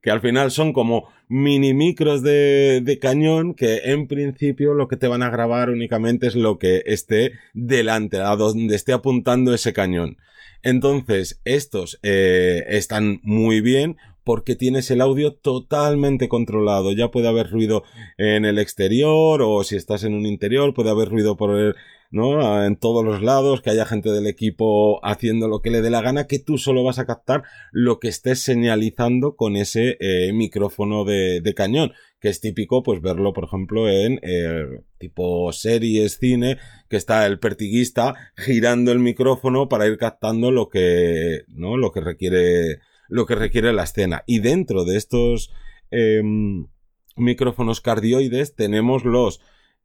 que 0.01 0.12
al 0.12 0.22
final 0.22 0.51
son 0.51 0.74
como 0.74 1.10
mini 1.27 1.74
micros 1.74 2.22
de, 2.24 2.82
de, 2.84 3.00
cañón 3.00 3.53
que 3.53 3.82
en 3.86 4.08
principio 4.08 4.74
lo 4.74 4.88
que 4.88 4.98
te 4.98 5.08
van 5.08 5.24
a 5.24 5.30
grabar 5.30 5.70
únicamente 5.70 6.27
es 6.27 6.36
lo 6.36 6.60
que 6.60 6.84
esté 6.86 7.34
delante, 7.53 8.20
a 8.20 8.36
donde 8.36 8.75
esté 8.75 8.94
apuntando 8.94 9.53
ese 9.53 9.74
cañón. 9.74 10.18
Entonces, 10.63 11.42
estos 11.44 12.00
eh, 12.03 12.63
están 12.70 13.20
muy 13.24 13.60
bien 13.60 13.98
porque 14.24 14.56
tienes 14.56 14.89
el 14.92 15.01
audio 15.01 15.34
totalmente 15.34 16.30
controlado. 16.30 16.92
Ya 16.92 17.12
puede 17.12 17.27
haber 17.27 17.50
ruido 17.50 17.84
en 18.18 18.46
el 18.46 18.60
exterior 18.60 19.42
o 19.42 19.63
si 19.63 19.75
estás 19.75 20.03
en 20.03 20.13
un 20.13 20.25
interior 20.25 20.74
puede 20.74 20.89
haber 20.89 21.10
ruido 21.10 21.38
por 21.38 21.58
el, 21.58 21.75
¿no? 22.13 22.63
En 22.63 22.75
todos 22.75 23.03
los 23.03 23.24
lados, 23.24 23.62
que 23.62 23.72
haya 23.72 23.86
gente 23.86 24.12
del 24.12 24.27
equipo 24.27 25.03
haciendo 25.03 25.48
lo 25.48 25.62
que 25.62 25.72
le 25.72 25.82
dé 25.82 25.89
la 25.89 26.01
gana, 26.01 26.27
que 26.27 26.38
tú 26.38 26.60
solo 26.60 26.84
vas 26.84 27.00
a 27.00 27.08
captar 27.08 27.44
lo 27.72 28.00
que 28.00 28.08
estés 28.08 28.39
señalizando 28.39 29.36
con 29.36 29.56
ese 29.56 29.98
eh, 30.00 30.32
micrófono 30.32 31.06
de, 31.06 31.42
de, 31.42 31.53
cañón, 31.56 31.94
que 32.20 32.30
es 32.30 32.39
típico, 32.39 32.84
pues 32.84 33.01
verlo, 33.01 33.34
por 33.34 33.46
ejemplo, 33.46 33.89
en 33.89 34.20
eh, 34.22 34.82
tipo 35.00 35.51
series, 35.53 36.20
cine, 36.20 36.58
que 36.88 36.98
está 36.98 37.25
el 37.25 37.39
pertiguista 37.39 38.13
girando 38.38 38.92
el 38.92 39.00
micrófono 39.00 39.68
para 39.68 39.88
ir 39.88 39.98
captando 39.98 40.51
lo 40.51 40.70
que, 40.70 41.42
¿no? 41.48 41.77
Lo 41.77 41.92
que 41.92 42.01
requiere 42.01 42.80
lo 43.10 43.25
que 43.25 43.36
requiere 43.36 43.74
la 43.74 43.83
escena. 43.83 44.24
Y 44.27 44.39
dentro 44.39 44.86
de 44.86 44.98
estos 44.98 45.51
em, 45.91 46.67
micrófonos 47.15 47.81
cardioides 47.81 48.55
tenemos 48.55 49.05
los 49.05 49.41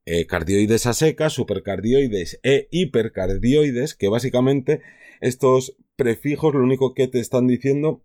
eh, 0.06 0.26
cardioides 0.26 0.86
a 0.86 0.94
secas, 0.94 1.34
supercardioides 1.34 2.40
e 2.42 2.68
hipercardioides, 2.70 3.94
que 3.94 4.08
básicamente 4.08 4.80
estos 5.20 5.76
prefijos 5.96 6.54
lo 6.54 6.62
único 6.62 6.94
que 6.94 7.08
te 7.08 7.20
están 7.20 7.46
diciendo 7.46 8.02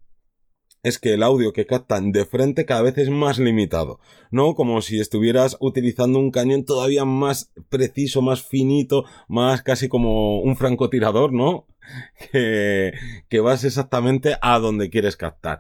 es 0.84 1.00
que 1.00 1.13
el 1.13 1.24
audio 1.24 1.54
que 1.54 1.66
captan 1.66 2.12
de 2.12 2.25
frente 2.25 2.66
cada 2.66 2.82
vez 2.82 2.98
es 2.98 3.10
más 3.10 3.40
limitado, 3.40 4.00
¿no? 4.32 4.54
Como 4.54 4.82
si 4.82 5.00
estuvieras 5.00 5.58
utilizando 5.62 6.20
un 6.20 6.30
cañón 6.30 6.66
todavía 6.66 7.06
más 7.06 7.52
preciso, 7.70 8.22
más 8.22 8.44
finito, 8.44 9.06
más 9.30 9.63
casi 9.63 9.88
como 9.88 10.42
un 10.42 10.58
francotirador, 10.58 11.32
¿no? 11.32 11.66
que, 12.32 12.94
que 13.30 13.40
vas 13.40 13.63
exactamente 13.63 14.36
a 14.42 14.60
donde 14.60 14.90
quieres 14.90 15.16
captar. 15.16 15.60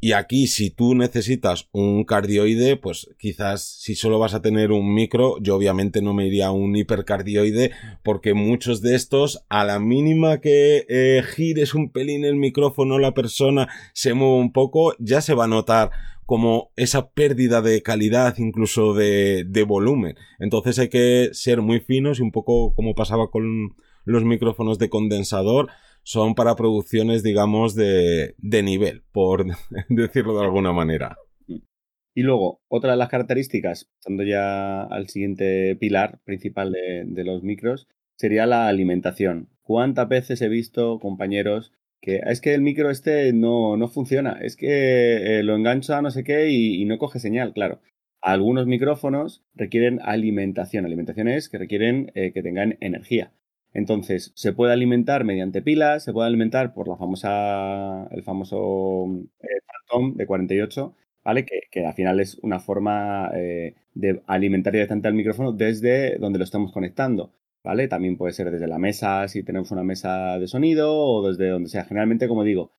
Y 0.00 0.12
aquí, 0.12 0.46
si 0.46 0.70
tú 0.70 0.94
necesitas 0.94 1.68
un 1.72 2.04
cardioide, 2.04 2.76
pues 2.76 3.10
quizás 3.18 3.64
si 3.64 3.96
solo 3.96 4.20
vas 4.20 4.32
a 4.32 4.42
tener 4.42 4.70
un 4.70 4.94
micro, 4.94 5.38
yo 5.40 5.56
obviamente 5.56 6.02
no 6.02 6.14
me 6.14 6.26
iría 6.26 6.46
a 6.46 6.52
un 6.52 6.76
hipercardioide, 6.76 7.72
porque 8.04 8.32
muchos 8.32 8.80
de 8.80 8.94
estos, 8.94 9.44
a 9.48 9.64
la 9.64 9.80
mínima 9.80 10.40
que 10.40 10.86
eh, 10.88 11.24
gires 11.34 11.74
un 11.74 11.90
pelín 11.90 12.24
el 12.24 12.36
micrófono, 12.36 13.00
la 13.00 13.12
persona 13.12 13.68
se 13.92 14.14
mueva 14.14 14.36
un 14.36 14.52
poco, 14.52 14.94
ya 15.00 15.20
se 15.20 15.34
va 15.34 15.44
a 15.44 15.48
notar 15.48 15.90
como 16.26 16.70
esa 16.76 17.10
pérdida 17.10 17.60
de 17.60 17.82
calidad, 17.82 18.36
incluso 18.38 18.94
de 18.94 19.64
volumen. 19.66 20.14
Entonces 20.38 20.78
hay 20.78 20.90
que 20.90 21.30
ser 21.32 21.60
muy 21.60 21.80
finos 21.80 22.20
y 22.20 22.22
un 22.22 22.30
poco 22.30 22.72
como 22.74 22.94
pasaba 22.94 23.30
con 23.30 23.74
los 24.04 24.24
micrófonos 24.24 24.78
de 24.78 24.88
condensador 24.88 25.68
son 26.08 26.34
para 26.34 26.56
producciones, 26.56 27.22
digamos, 27.22 27.74
de, 27.74 28.34
de 28.38 28.62
nivel, 28.62 29.02
por 29.12 29.44
decirlo 29.90 30.38
de 30.38 30.44
alguna 30.46 30.72
manera. 30.72 31.18
Y 31.46 32.22
luego, 32.22 32.62
otra 32.66 32.92
de 32.92 32.96
las 32.96 33.10
características, 33.10 33.90
pasando 33.98 34.22
ya 34.22 34.84
al 34.84 35.10
siguiente 35.10 35.76
pilar 35.76 36.18
principal 36.24 36.72
de, 36.72 37.24
los 37.24 37.42
micros, 37.42 37.88
sería 38.16 38.46
la 38.46 38.68
alimentación. 38.68 39.50
¿Cuántas 39.60 40.08
veces 40.08 40.40
he 40.40 40.48
visto 40.48 40.98
compañeros 40.98 41.74
que 42.00 42.22
es 42.24 42.40
que 42.40 42.54
el 42.54 42.62
micro 42.62 42.88
este 42.88 43.34
no, 43.34 43.76
no 43.76 43.88
funciona, 43.88 44.38
es 44.40 44.56
que 44.56 45.40
eh, 45.40 45.42
lo 45.42 45.56
engancha 45.56 46.00
no 46.00 46.10
sé 46.10 46.24
qué 46.24 46.48
y, 46.48 46.86
no 46.86 46.96
coge 46.96 47.18
señal, 47.18 47.52
claro. 47.52 47.82
Algunos 48.22 48.66
micrófonos 48.66 49.44
requieren 49.54 50.00
alimentación. 50.02 50.86
Alimentación 50.86 51.28
es 51.28 51.50
que 51.50 51.58
requieren 51.58 52.12
eh, 52.14 52.32
que 52.32 52.42
tengan 52.42 52.78
energía. 52.80 53.32
Entonces, 53.74 54.32
se 54.34 54.52
puede 54.52 54.72
alimentar 54.72 55.24
mediante 55.24 55.62
pilas, 55.62 56.04
se 56.04 56.12
puede 56.12 56.28
alimentar 56.28 56.72
por 56.74 56.88
la 56.88 56.96
famosa, 56.96 58.06
el 58.10 58.22
famoso 58.22 59.06
eh, 59.40 59.60
Phantom 59.66 60.16
de 60.16 60.26
48, 60.26 60.94
¿vale? 61.24 61.44
Que, 61.44 61.86
al 61.86 61.94
final 61.94 62.20
es 62.20 62.38
una 62.42 62.60
forma 62.60 63.30
eh, 63.34 63.74
de 63.94 64.22
alimentar 64.26 64.72
directamente 64.72 65.08
al 65.08 65.14
micrófono 65.14 65.52
desde 65.52 66.18
donde 66.18 66.38
lo 66.38 66.44
estamos 66.44 66.72
conectando, 66.72 67.32
¿vale? 67.62 67.88
También 67.88 68.16
puede 68.16 68.32
ser 68.32 68.50
desde 68.50 68.66
la 68.66 68.78
mesa, 68.78 69.28
si 69.28 69.42
tenemos 69.42 69.70
una 69.70 69.84
mesa 69.84 70.38
de 70.38 70.48
sonido, 70.48 70.96
o 70.96 71.28
desde 71.28 71.48
donde 71.50 71.68
sea. 71.68 71.84
Generalmente, 71.84 72.28
como 72.28 72.44
digo, 72.44 72.72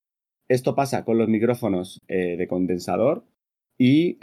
esto 0.48 0.76
pasa 0.76 1.06
con 1.06 1.18
los 1.20 1.30
micrófonos 1.30 2.02
eh, 2.08 2.36
de 2.38 2.48
condensador 2.48 3.26
y 3.78 4.18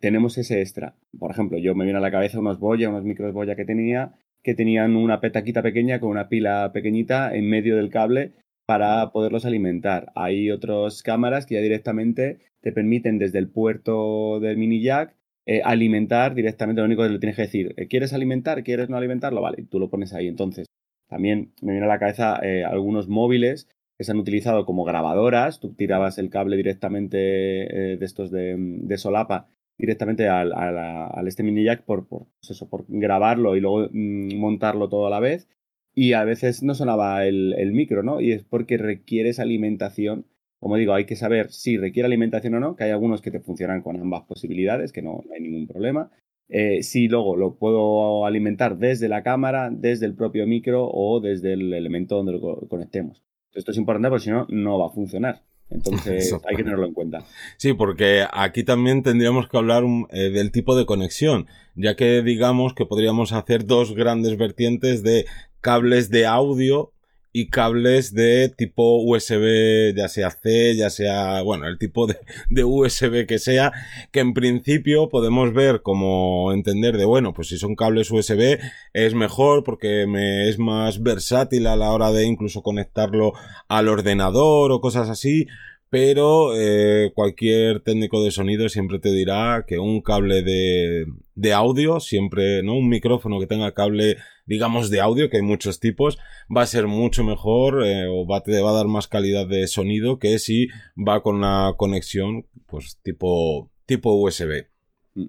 tenemos 0.00 0.36
ese 0.38 0.60
extra. 0.60 0.96
Por 1.16 1.30
ejemplo, 1.30 1.58
yo 1.58 1.76
me 1.76 1.84
viene 1.84 1.98
a 1.98 2.02
la 2.02 2.10
cabeza 2.10 2.40
unos 2.40 2.58
boya, 2.58 2.88
unos 2.88 3.04
micros 3.04 3.32
boya 3.32 3.54
que 3.54 3.64
tenía, 3.64 4.16
que 4.42 4.54
tenían 4.54 4.96
una 4.96 5.20
petaquita 5.20 5.62
pequeña 5.62 6.00
con 6.00 6.10
una 6.10 6.28
pila 6.28 6.70
pequeñita 6.72 7.34
en 7.34 7.48
medio 7.48 7.76
del 7.76 7.90
cable 7.90 8.32
para 8.66 9.10
poderlos 9.10 9.44
alimentar. 9.44 10.12
Hay 10.14 10.50
otras 10.50 11.02
cámaras 11.02 11.46
que 11.46 11.56
ya 11.56 11.60
directamente 11.60 12.38
te 12.60 12.72
permiten 12.72 13.18
desde 13.18 13.38
el 13.38 13.48
puerto 13.48 14.38
del 14.40 14.56
mini 14.56 14.82
jack 14.82 15.16
eh, 15.46 15.62
alimentar 15.64 16.34
directamente. 16.34 16.80
Lo 16.80 16.86
único 16.86 17.02
que 17.02 17.08
le 17.08 17.18
tienes 17.18 17.36
que 17.36 17.42
decir, 17.42 17.74
eh, 17.76 17.88
¿quieres 17.88 18.12
alimentar? 18.12 18.62
¿Quieres 18.62 18.88
no 18.88 18.96
alimentarlo? 18.96 19.40
Vale, 19.40 19.64
tú 19.68 19.80
lo 19.80 19.90
pones 19.90 20.14
ahí. 20.14 20.28
Entonces, 20.28 20.66
también 21.08 21.52
me 21.60 21.72
viene 21.72 21.86
a 21.86 21.88
la 21.88 21.98
cabeza 21.98 22.38
eh, 22.42 22.64
algunos 22.64 23.08
móviles 23.08 23.68
que 23.98 24.04
se 24.04 24.12
han 24.12 24.18
utilizado 24.18 24.64
como 24.66 24.84
grabadoras. 24.84 25.58
Tú 25.58 25.74
tirabas 25.74 26.18
el 26.18 26.30
cable 26.30 26.56
directamente 26.56 27.16
de 27.18 27.98
estos 28.00 28.30
de, 28.30 28.54
de 28.56 28.98
solapa 28.98 29.48
directamente 29.80 30.28
al, 30.28 30.52
al, 30.52 31.26
este 31.26 31.42
mini 31.42 31.64
jack 31.64 31.84
por, 31.84 32.06
por, 32.06 32.26
pues 32.40 32.50
eso, 32.50 32.68
por 32.68 32.84
grabarlo 32.88 33.56
y 33.56 33.60
luego 33.60 33.88
mm, 33.92 34.36
montarlo 34.36 34.88
todo 34.88 35.06
a 35.06 35.10
la 35.10 35.20
vez. 35.20 35.48
y 35.94 36.12
a 36.12 36.24
veces 36.24 36.62
no 36.62 36.74
sonaba 36.74 37.26
el, 37.26 37.72
micro, 37.72 38.02
¿no? 38.02 38.20
Y 38.20 38.32
es 38.32 38.44
porque 38.44 38.76
requiere 38.78 39.30
esa 39.30 39.42
alimentación 39.42 40.26
como 40.60 40.76
digo, 40.76 40.92
hay 40.92 41.06
que 41.06 41.16
saber 41.16 41.50
si 41.50 41.78
requiere 41.78 42.06
alimentación 42.06 42.54
o 42.54 42.60
no, 42.60 42.76
que 42.76 42.84
hay 42.84 42.90
algunos 42.90 43.22
que 43.22 43.30
te 43.30 43.40
funcionan 43.40 43.80
con 43.80 43.98
ambas 43.98 44.24
posibilidades, 44.24 44.92
que 44.92 45.00
no, 45.00 45.24
hay 45.34 45.40
ningún 45.40 45.66
problema. 45.66 46.10
Eh, 46.50 46.82
si 46.82 47.08
luego 47.08 47.36
lo 47.36 47.56
puedo 47.56 48.26
alimentar 48.26 48.76
desde 48.76 49.08
la 49.08 49.22
cámara, 49.22 49.70
desde 49.70 50.04
el 50.04 50.14
propio 50.14 50.46
micro 50.46 50.86
o 50.86 51.20
desde 51.20 51.54
el 51.54 51.72
elemento 51.72 52.16
donde 52.16 52.32
lo 52.32 52.68
conectemos. 52.68 53.24
Esto 53.54 53.70
es 53.70 53.78
importante 53.78 54.08
porque 54.10 54.24
si 54.24 54.30
no, 54.30 54.46
no 54.50 54.78
va 54.78 54.86
a 54.86 54.90
funcionar. 54.90 55.42
Entonces 55.70 56.32
hay 56.48 56.56
que 56.56 56.64
tenerlo 56.64 56.86
en 56.86 56.92
cuenta. 56.92 57.24
Sí, 57.56 57.72
porque 57.72 58.26
aquí 58.32 58.64
también 58.64 59.02
tendríamos 59.02 59.48
que 59.48 59.56
hablar 59.56 59.84
eh, 60.10 60.30
del 60.30 60.50
tipo 60.50 60.76
de 60.76 60.86
conexión, 60.86 61.46
ya 61.74 61.96
que 61.96 62.22
digamos 62.22 62.74
que 62.74 62.86
podríamos 62.86 63.32
hacer 63.32 63.66
dos 63.66 63.94
grandes 63.94 64.36
vertientes 64.36 65.02
de 65.02 65.26
cables 65.60 66.10
de 66.10 66.26
audio 66.26 66.92
y 67.32 67.48
cables 67.48 68.12
de 68.12 68.48
tipo 68.48 69.02
USB, 69.02 69.94
ya 69.96 70.08
sea 70.08 70.30
C, 70.30 70.74
ya 70.74 70.90
sea, 70.90 71.42
bueno, 71.42 71.66
el 71.66 71.78
tipo 71.78 72.06
de, 72.06 72.64
USB 72.64 73.26
que 73.26 73.38
sea, 73.38 73.72
que 74.10 74.20
en 74.20 74.34
principio 74.34 75.08
podemos 75.08 75.52
ver 75.52 75.82
como 75.82 76.52
entender 76.52 76.96
de, 76.96 77.04
bueno, 77.04 77.32
pues 77.32 77.48
si 77.48 77.58
son 77.58 77.76
cables 77.76 78.10
USB 78.10 78.58
es 78.92 79.14
mejor 79.14 79.64
porque 79.64 80.06
me 80.06 80.48
es 80.48 80.58
más 80.58 81.02
versátil 81.02 81.66
a 81.66 81.76
la 81.76 81.92
hora 81.92 82.10
de 82.12 82.24
incluso 82.24 82.62
conectarlo 82.62 83.32
al 83.68 83.88
ordenador 83.88 84.72
o 84.72 84.80
cosas 84.80 85.08
así, 85.08 85.46
pero 85.90 86.56
eh, 86.56 87.10
cualquier 87.14 87.80
técnico 87.80 88.22
de 88.22 88.30
sonido 88.30 88.68
siempre 88.68 89.00
te 89.00 89.10
dirá 89.10 89.64
que 89.66 89.80
un 89.80 90.00
cable 90.00 90.42
de, 90.42 91.04
de 91.34 91.52
audio, 91.52 91.98
siempre, 91.98 92.62
¿no? 92.62 92.76
Un 92.76 92.88
micrófono 92.88 93.40
que 93.40 93.48
tenga 93.48 93.74
cable, 93.74 94.16
digamos, 94.46 94.88
de 94.88 95.00
audio, 95.00 95.28
que 95.28 95.38
hay 95.38 95.42
muchos 95.42 95.80
tipos, 95.80 96.16
va 96.56 96.62
a 96.62 96.66
ser 96.66 96.86
mucho 96.86 97.24
mejor 97.24 97.84
eh, 97.84 98.06
o 98.08 98.24
va, 98.24 98.40
te 98.42 98.60
va 98.60 98.70
a 98.70 98.74
dar 98.74 98.86
más 98.86 99.08
calidad 99.08 99.48
de 99.48 99.66
sonido 99.66 100.20
que 100.20 100.38
si 100.38 100.68
va 100.96 101.22
con 101.22 101.36
una 101.36 101.74
conexión, 101.76 102.46
pues, 102.66 103.00
tipo, 103.02 103.68
tipo 103.84 104.14
USB. 104.14 104.68
Mm. 105.14 105.26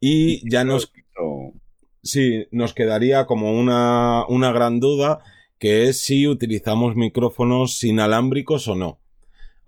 Y 0.00 0.50
ya 0.50 0.64
nos... 0.64 0.92
Sí, 2.02 2.46
nos 2.50 2.72
quedaría 2.72 3.26
como 3.26 3.52
una, 3.52 4.24
una 4.26 4.52
gran 4.52 4.80
duda, 4.80 5.18
que 5.58 5.84
es 5.88 6.00
si 6.00 6.26
utilizamos 6.26 6.96
micrófonos 6.96 7.84
inalámbricos 7.84 8.66
o 8.68 8.74
no. 8.74 9.00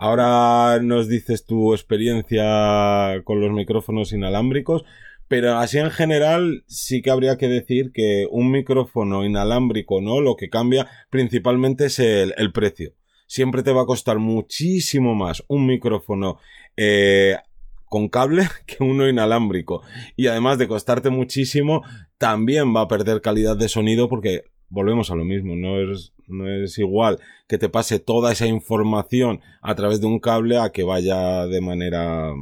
Ahora 0.03 0.81
nos 0.83 1.07
dices 1.07 1.47
tu 1.47 1.75
experiencia 1.75 3.23
con 3.23 3.41
los 3.41 3.53
micrófonos 3.53 4.13
inalámbricos, 4.13 4.83
pero 5.29 5.59
así 5.59 5.79
en 5.79 5.93
general 5.93 6.65
sí 6.67 7.03
que 7.03 7.13
habría 7.13 7.39
que 7.39 7.47
decir 7.47 7.93
que 7.95 8.27
un 8.29 8.51
micrófono 8.51 9.25
inalámbrico, 9.25 10.01
¿no? 10.01 10.21
Lo 10.21 10.35
que 10.35 10.51
cambia 10.51 10.89
principalmente 11.09 11.85
es 11.85 12.01
el, 12.01 12.51
precio. 12.53 12.95
Siempre 13.29 13.63
te 13.63 13.71
va 13.71 13.83
a 13.83 13.87
costar 13.87 14.19
muchísimo 14.19 15.15
más 15.15 15.45
un 15.47 15.67
micrófono 15.67 16.41
eh, 16.77 17.37
con 17.85 18.09
cable 18.09 18.49
que 18.67 18.83
uno 18.83 19.09
inalámbrico. 19.09 19.83
Y 20.17 20.27
además 20.27 20.59
de 20.59 20.67
costarte 20.67 21.11
muchísimo, 21.11 21.85
también 22.19 22.75
va 22.75 22.81
a 22.81 22.89
perder 22.89 23.21
calidad 23.21 23.57
de 23.57 23.69
sonido 23.69 24.09
porque 24.09 24.47
volvemos 24.73 25.11
a 25.11 25.15
lo 25.15 25.25
mismo, 25.25 25.55
no 25.55 25.81
es, 25.81 26.13
no 26.27 26.51
es 26.51 26.79
igual 26.79 27.19
que 27.47 27.59
te 27.59 27.69
pase 27.69 27.99
toda 27.99 28.33
esa 28.33 28.47
información 28.47 29.41
a 29.61 29.75
través 29.75 30.01
de 30.01 30.07
un 30.07 30.19
cable 30.19 30.59
a 30.59 30.71
que 30.73 30.83
vaya 30.83 31.47
de 31.47 31.61
manera 31.61 32.33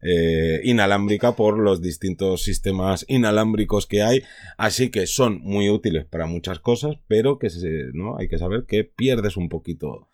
eh, 0.00 0.60
inalámbrica 0.62 1.34
por 1.34 1.58
los 1.58 1.82
distintos 1.82 2.44
sistemas 2.44 3.04
inalámbricos 3.08 3.86
que 3.86 4.02
hay. 4.02 4.22
Así 4.56 4.90
que 4.90 5.06
son 5.06 5.40
muy 5.42 5.68
útiles 5.68 6.04
para 6.04 6.26
muchas 6.26 6.60
cosas, 6.60 6.96
pero 7.08 7.38
que 7.38 7.48
¿no? 7.92 8.16
hay 8.16 8.28
que 8.28 8.38
saber 8.38 8.64
que 8.66 8.84
pierdes 8.84 9.36
un 9.36 9.48
poquito 9.48 10.08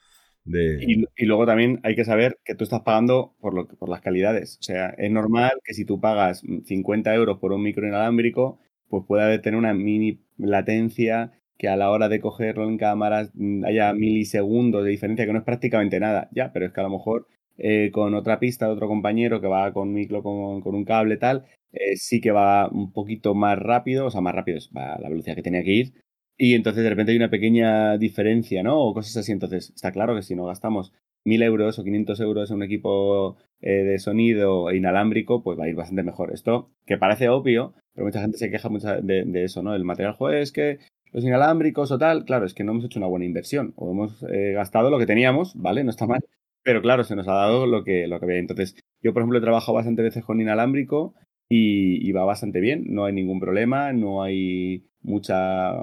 de... 0.45 0.79
Y, 0.81 1.27
luego 1.27 1.45
también 1.45 1.81
hay 1.83 1.95
que 1.95 2.07
saber 2.07 2.39
que 2.45 2.55
tú 2.55 2.65
estás 2.65 2.81
pagando 2.81 3.37
por, 3.41 3.53
lo, 3.53 3.69
por 3.69 3.91
las 3.91 4.01
calidades. 4.01 4.57
O 4.61 4.63
sea, 4.63 4.89
es 4.97 5.11
normal 5.11 5.53
que 5.63 5.75
si 5.75 5.85
tú 5.85 6.01
pagas 6.01 6.43
50 6.65 7.15
euros 7.15 7.39
por 7.39 7.53
un 7.53 7.63
micro 7.63 7.87
inalámbrico, 7.87 8.59
pues 8.89 9.05
pueda 9.07 9.39
tener 9.43 9.59
una 9.59 9.75
mini 9.75 10.23
latencia 10.39 11.33
que 11.59 11.69
a 11.69 11.77
la 11.77 11.91
hora 11.91 12.09
de 12.09 12.21
cogerlo 12.21 12.69
en 12.69 12.79
cámaras 12.79 13.31
mm, 13.35 13.65
haya 13.65 13.93
milisegundos 13.93 14.85
de 14.85 14.91
diferencia, 14.91 15.27
que 15.27 15.33
no 15.33 15.41
es 15.41 15.45
prácticamente 15.45 16.01
nada, 16.01 16.29
ya, 16.33 16.53
pero 16.53 16.67
es 16.67 16.73
que 16.73 16.81
a 16.81 16.85
lo 16.85 16.91
mejor 16.91 17.27
eh, 17.59 17.91
con 17.93 18.15
otra 18.15 18.39
pista 18.39 18.67
de 18.67 18.73
otro 18.73 18.89
compañero 18.89 19.41
que 19.41 19.49
va 19.49 19.73
con 19.73 19.93
micro, 19.93 20.23
con, 20.23 20.61
con 20.61 20.75
un 20.75 20.85
cable 20.85 21.17
tal, 21.17 21.47
eh, 21.73 21.97
sí 21.97 22.21
que 22.21 22.31
va 22.31 22.69
un 22.69 22.93
poquito 22.93 23.35
más 23.35 23.59
rápido, 23.59 24.07
o 24.07 24.11
sea, 24.11 24.21
más 24.21 24.35
rápido 24.35 24.59
es 24.59 24.71
la 24.73 25.09
velocidad 25.09 25.37
que 25.37 25.43
tenía 25.43 25.65
que 25.65 25.73
ir, 25.73 25.93
y 26.39 26.55
entonces 26.55 26.85
de 26.85 26.91
repente 26.91 27.11
hay 27.13 27.19
una 27.19 27.31
pequeña 27.31 27.99
diferencia, 27.99 28.63
¿no? 28.63 28.81
O 28.81 28.95
cosas 28.95 29.17
así, 29.17 29.33
entonces 29.33 29.73
está 29.75 29.91
claro 29.91 30.15
que 30.15 30.23
si 30.23 30.37
no 30.37 30.47
gastamos 30.47 30.93
1000 31.25 31.43
euros 31.43 31.79
o 31.79 31.85
500 31.85 32.21
euros 32.21 32.51
en 32.51 32.57
un 32.59 32.63
equipo 32.63 33.37
eh, 33.61 33.83
de 33.83 33.99
sonido 33.99 34.73
inalámbrico, 34.73 35.43
pues 35.43 35.59
va 35.59 35.65
a 35.65 35.69
ir 35.69 35.75
bastante 35.75 36.05
mejor. 36.05 36.33
Esto, 36.33 36.71
que 36.87 36.97
parece 36.97 37.29
obvio, 37.29 37.75
pero 37.93 38.07
mucha 38.07 38.21
gente 38.21 38.39
se 38.39 38.51
queja 38.51 38.69
mucho 38.69 38.89
de, 39.03 39.45
eso, 39.45 39.65
¿no? 39.65 39.75
El 39.75 39.85
material, 39.85 40.15
joder, 40.15 40.41
es 40.43 40.53
que 40.53 40.79
los 41.13 41.25
inalámbricos 41.25 41.91
o 41.91 41.99
tal, 41.99 42.25
claro, 42.25 42.47
es 42.47 42.55
que 42.55 42.65
no 42.65 42.73
hemos 42.73 42.85
hecho 42.85 42.99
una 42.99 43.07
buena 43.07 43.25
inversión 43.25 43.73
o 43.77 43.91
hemos 43.91 44.23
eh, 44.31 44.53
gastado 44.53 44.91
lo 44.91 44.99
que 44.99 45.07
teníamos, 45.07 45.55
¿vale? 45.55 45.85
No 45.85 45.91
está 45.91 46.07
mal, 46.07 46.21
pero 46.63 46.83
claro, 46.83 47.05
se 47.05 47.17
nos 47.17 47.29
ha 47.29 47.35
dado 47.35 47.67
lo 47.67 47.85
que, 47.85 48.07
lo 48.07 48.19
que 48.19 48.27
había. 48.27 48.39
Entonces, 48.39 48.77
yo, 49.03 49.13
por 49.13 49.23
ejemplo, 49.23 49.39
he 49.39 49.43
trabajado 49.43 49.75
bastante 49.75 50.03
veces 50.03 50.25
con 50.25 50.41
inalámbrico 50.41 51.15
y, 51.49 52.13
va 52.13 52.25
bastante 52.25 52.61
bien, 52.61 52.85
no 52.89 53.05
hay 53.05 53.15
ningún 53.15 53.41
problema, 53.41 53.93
no 53.93 54.23
hay 54.23 54.85
mucha... 55.01 55.83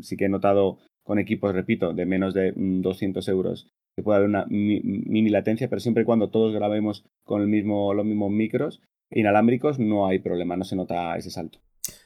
sí 0.00 0.16
que 0.16 0.26
he 0.26 0.28
notado 0.28 0.78
con 1.02 1.18
equipos, 1.18 1.52
repito, 1.52 1.92
de 1.92 2.06
menos 2.06 2.32
de 2.32 2.52
200 2.56 3.28
euros 3.28 3.68
que 3.94 4.02
puede 4.02 4.18
haber 4.18 4.28
una 4.30 4.46
mini 4.48 5.28
latencia, 5.28 5.68
pero 5.68 5.80
siempre 5.80 6.04
y 6.04 6.06
cuando 6.06 6.30
todos 6.30 6.54
grabemos 6.54 7.04
con 7.24 7.42
el 7.42 7.48
mismo, 7.48 7.92
los 7.92 8.06
mismos 8.06 8.30
micros 8.30 8.80
inalámbricos 9.10 9.78
no 9.78 10.06
hay 10.06 10.18
problema, 10.20 10.56
no 10.56 10.64
se 10.64 10.76
nota 10.76 11.16
ese 11.16 11.30
salto. 11.30 11.58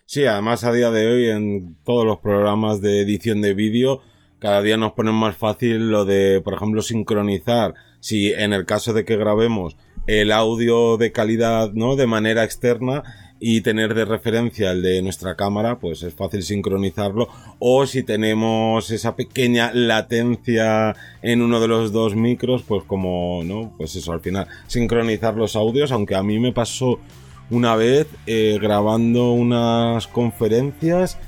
Sí, 0.06 0.24
además 0.24 0.64
a 0.64 0.72
día 0.72 0.90
de 0.90 1.06
hoy 1.06 1.28
en 1.28 1.76
todos 1.84 2.06
los 2.06 2.18
programas 2.18 2.80
de 2.80 3.00
edición 3.02 3.42
de 3.42 3.54
vídeo 3.54 4.02
cada 4.38 4.60
día 4.60 4.76
nos 4.76 4.92
ponen 4.92 5.14
más 5.14 5.36
fácil 5.36 5.90
lo 5.90 6.04
de, 6.04 6.40
por 6.42 6.54
ejemplo, 6.54 6.82
sincronizar. 6.82 7.74
Si 8.00 8.32
en 8.32 8.52
el 8.52 8.66
caso 8.66 8.92
de 8.92 9.04
que 9.04 9.16
grabemos 9.16 9.76
el 10.06 10.30
audio 10.30 10.98
de 10.98 11.10
calidad, 11.10 11.72
¿no? 11.72 11.96
De 11.96 12.06
manera 12.06 12.44
externa 12.44 13.02
y 13.40 13.62
tener 13.62 13.94
de 13.94 14.04
referencia 14.04 14.72
el 14.72 14.82
de 14.82 15.02
nuestra 15.02 15.36
cámara, 15.36 15.78
pues 15.78 16.02
es 16.02 16.14
fácil 16.14 16.42
sincronizarlo. 16.42 17.28
O 17.58 17.86
si 17.86 18.02
tenemos 18.02 18.90
esa 18.90 19.16
pequeña 19.16 19.72
latencia 19.72 20.94
en 21.22 21.40
uno 21.40 21.58
de 21.58 21.68
los 21.68 21.92
dos 21.92 22.14
micros, 22.14 22.62
pues 22.62 22.84
como, 22.84 23.42
¿no? 23.42 23.74
Pues 23.78 23.96
eso, 23.96 24.12
al 24.12 24.20
final, 24.20 24.46
sincronizar 24.66 25.34
los 25.34 25.56
audios, 25.56 25.92
aunque 25.92 26.14
a 26.14 26.22
mí 26.22 26.38
me 26.38 26.52
pasó 26.52 27.00
una 27.50 27.76
vez 27.76 28.06
eh, 28.26 28.58
grabando 28.60 29.32
unas 29.32 30.06
conferencias 30.06 31.18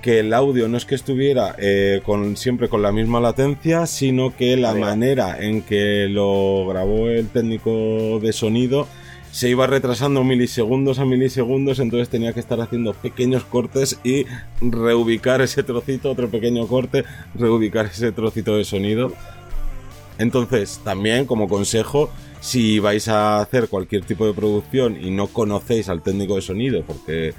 que 0.00 0.20
el 0.20 0.32
audio 0.32 0.68
no 0.68 0.76
es 0.76 0.86
que 0.86 0.94
estuviera 0.94 1.54
eh, 1.58 2.00
con, 2.04 2.36
siempre 2.36 2.68
con 2.68 2.82
la 2.82 2.92
misma 2.92 3.20
latencia, 3.20 3.86
sino 3.86 4.34
que 4.34 4.56
la 4.56 4.74
manera 4.74 5.36
en 5.38 5.62
que 5.62 6.08
lo 6.08 6.66
grabó 6.66 7.08
el 7.08 7.28
técnico 7.28 8.18
de 8.20 8.32
sonido 8.32 8.88
se 9.30 9.48
iba 9.48 9.66
retrasando 9.66 10.24
milisegundos 10.24 10.98
a 10.98 11.04
milisegundos, 11.04 11.78
entonces 11.78 12.08
tenía 12.08 12.32
que 12.32 12.40
estar 12.40 12.60
haciendo 12.60 12.94
pequeños 12.94 13.44
cortes 13.44 13.98
y 14.02 14.26
reubicar 14.60 15.40
ese 15.40 15.62
trocito, 15.62 16.10
otro 16.10 16.28
pequeño 16.28 16.66
corte, 16.66 17.04
reubicar 17.34 17.86
ese 17.86 18.10
trocito 18.10 18.56
de 18.56 18.64
sonido. 18.64 19.12
Entonces, 20.20 20.80
también 20.84 21.24
como 21.24 21.48
consejo, 21.48 22.10
si 22.40 22.78
vais 22.78 23.08
a 23.08 23.40
hacer 23.40 23.68
cualquier 23.68 24.04
tipo 24.04 24.26
de 24.26 24.34
producción 24.34 25.02
y 25.02 25.10
no 25.10 25.28
conocéis 25.28 25.88
al 25.88 26.02
técnico 26.02 26.36
de 26.36 26.42
sonido, 26.42 26.84
porque 26.86 27.32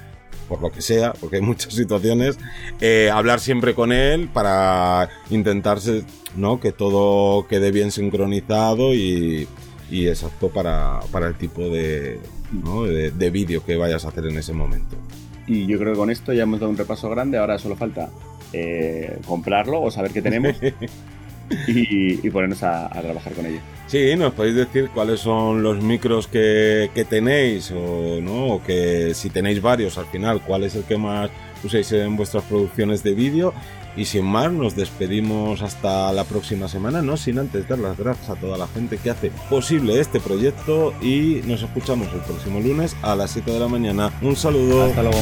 por 0.49 0.61
lo 0.61 0.71
que 0.71 0.81
sea, 0.81 1.13
porque 1.13 1.35
hay 1.35 1.41
muchas 1.43 1.75
situaciones, 1.75 2.39
eh, 2.81 3.11
hablar 3.13 3.39
siempre 3.39 3.75
con 3.75 3.91
él 3.91 4.29
para 4.33 5.09
intentarse, 5.29 6.03
¿no? 6.35 6.59
Que 6.59 6.71
todo 6.71 7.47
quede 7.47 7.71
bien 7.71 7.91
sincronizado 7.91 8.95
y, 8.95 9.47
y 9.91 10.07
exacto 10.07 10.49
para, 10.49 11.01
para, 11.11 11.27
el 11.27 11.35
tipo 11.35 11.61
de, 11.61 12.19
de, 12.51 13.29
vídeo 13.29 13.63
que 13.63 13.77
vayas 13.77 14.05
a 14.05 14.07
hacer 14.07 14.25
en 14.25 14.39
ese 14.39 14.53
momento. 14.53 14.97
Y 15.45 15.67
yo 15.67 15.77
creo 15.77 15.93
que 15.93 15.99
con 15.99 16.09
esto 16.09 16.33
ya 16.33 16.43
hemos 16.43 16.59
dado 16.59 16.71
un 16.71 16.77
repaso 16.77 17.11
grande, 17.11 17.37
ahora 17.37 17.59
solo 17.59 17.75
falta 17.75 18.09
eh, 18.53 19.19
comprarlo 19.27 19.83
o 19.83 19.91
saber 19.91 20.11
qué 20.11 20.23
tenemos 20.23 20.55
y, 21.67 22.29
ponernos 22.29 22.63
a, 22.63 22.89
trabajar 22.89 23.33
con 23.33 23.45
ello. 23.45 23.59
Sí, 23.87 24.15
nos 24.15 24.33
podéis 24.33 24.55
decir 24.55 24.89
cuáles 24.93 25.19
son 25.19 25.63
los 25.63 25.81
micros 25.81 26.27
que, 26.27 26.89
tenéis 27.09 27.71
o, 27.71 28.19
¿no? 28.21 28.47
o 28.47 28.63
que 28.63 29.13
si 29.13 29.29
tenéis 29.29 29.61
varios 29.61 29.97
al 29.97 30.05
final, 30.05 30.41
cuál 30.41 30.63
es 30.63 30.75
el 30.75 30.83
que 30.83 30.97
más 30.97 31.29
uséis 31.63 31.91
en 31.91 32.15
vuestras 32.15 32.43
producciones 32.43 33.03
de 33.03 33.13
vídeo. 33.13 33.53
Y 33.95 34.05
sin 34.05 34.23
más, 34.23 34.49
nos 34.51 34.75
despedimos 34.75 35.61
hasta 35.61 36.13
la 36.13 36.23
próxima 36.23 36.69
semana, 36.69 37.01
no 37.01 37.17
sin 37.17 37.39
antes 37.39 37.67
dar 37.67 37.79
las 37.79 37.97
gracias 37.97 38.29
a 38.29 38.35
toda 38.35 38.57
la 38.57 38.67
gente 38.67 38.97
que 38.97 39.09
hace 39.09 39.31
posible 39.49 39.99
este 39.99 40.21
proyecto 40.21 40.93
y 41.01 41.41
nos 41.45 41.61
escuchamos 41.61 42.07
el 42.13 42.21
próximo 42.21 42.61
lunes 42.61 42.95
a 43.01 43.17
las 43.17 43.31
7 43.31 43.51
de 43.51 43.59
la 43.59 43.67
mañana. 43.67 44.13
Un 44.21 44.37
saludo. 44.37 44.85
Hasta 44.85 45.03
luego. 45.03 45.19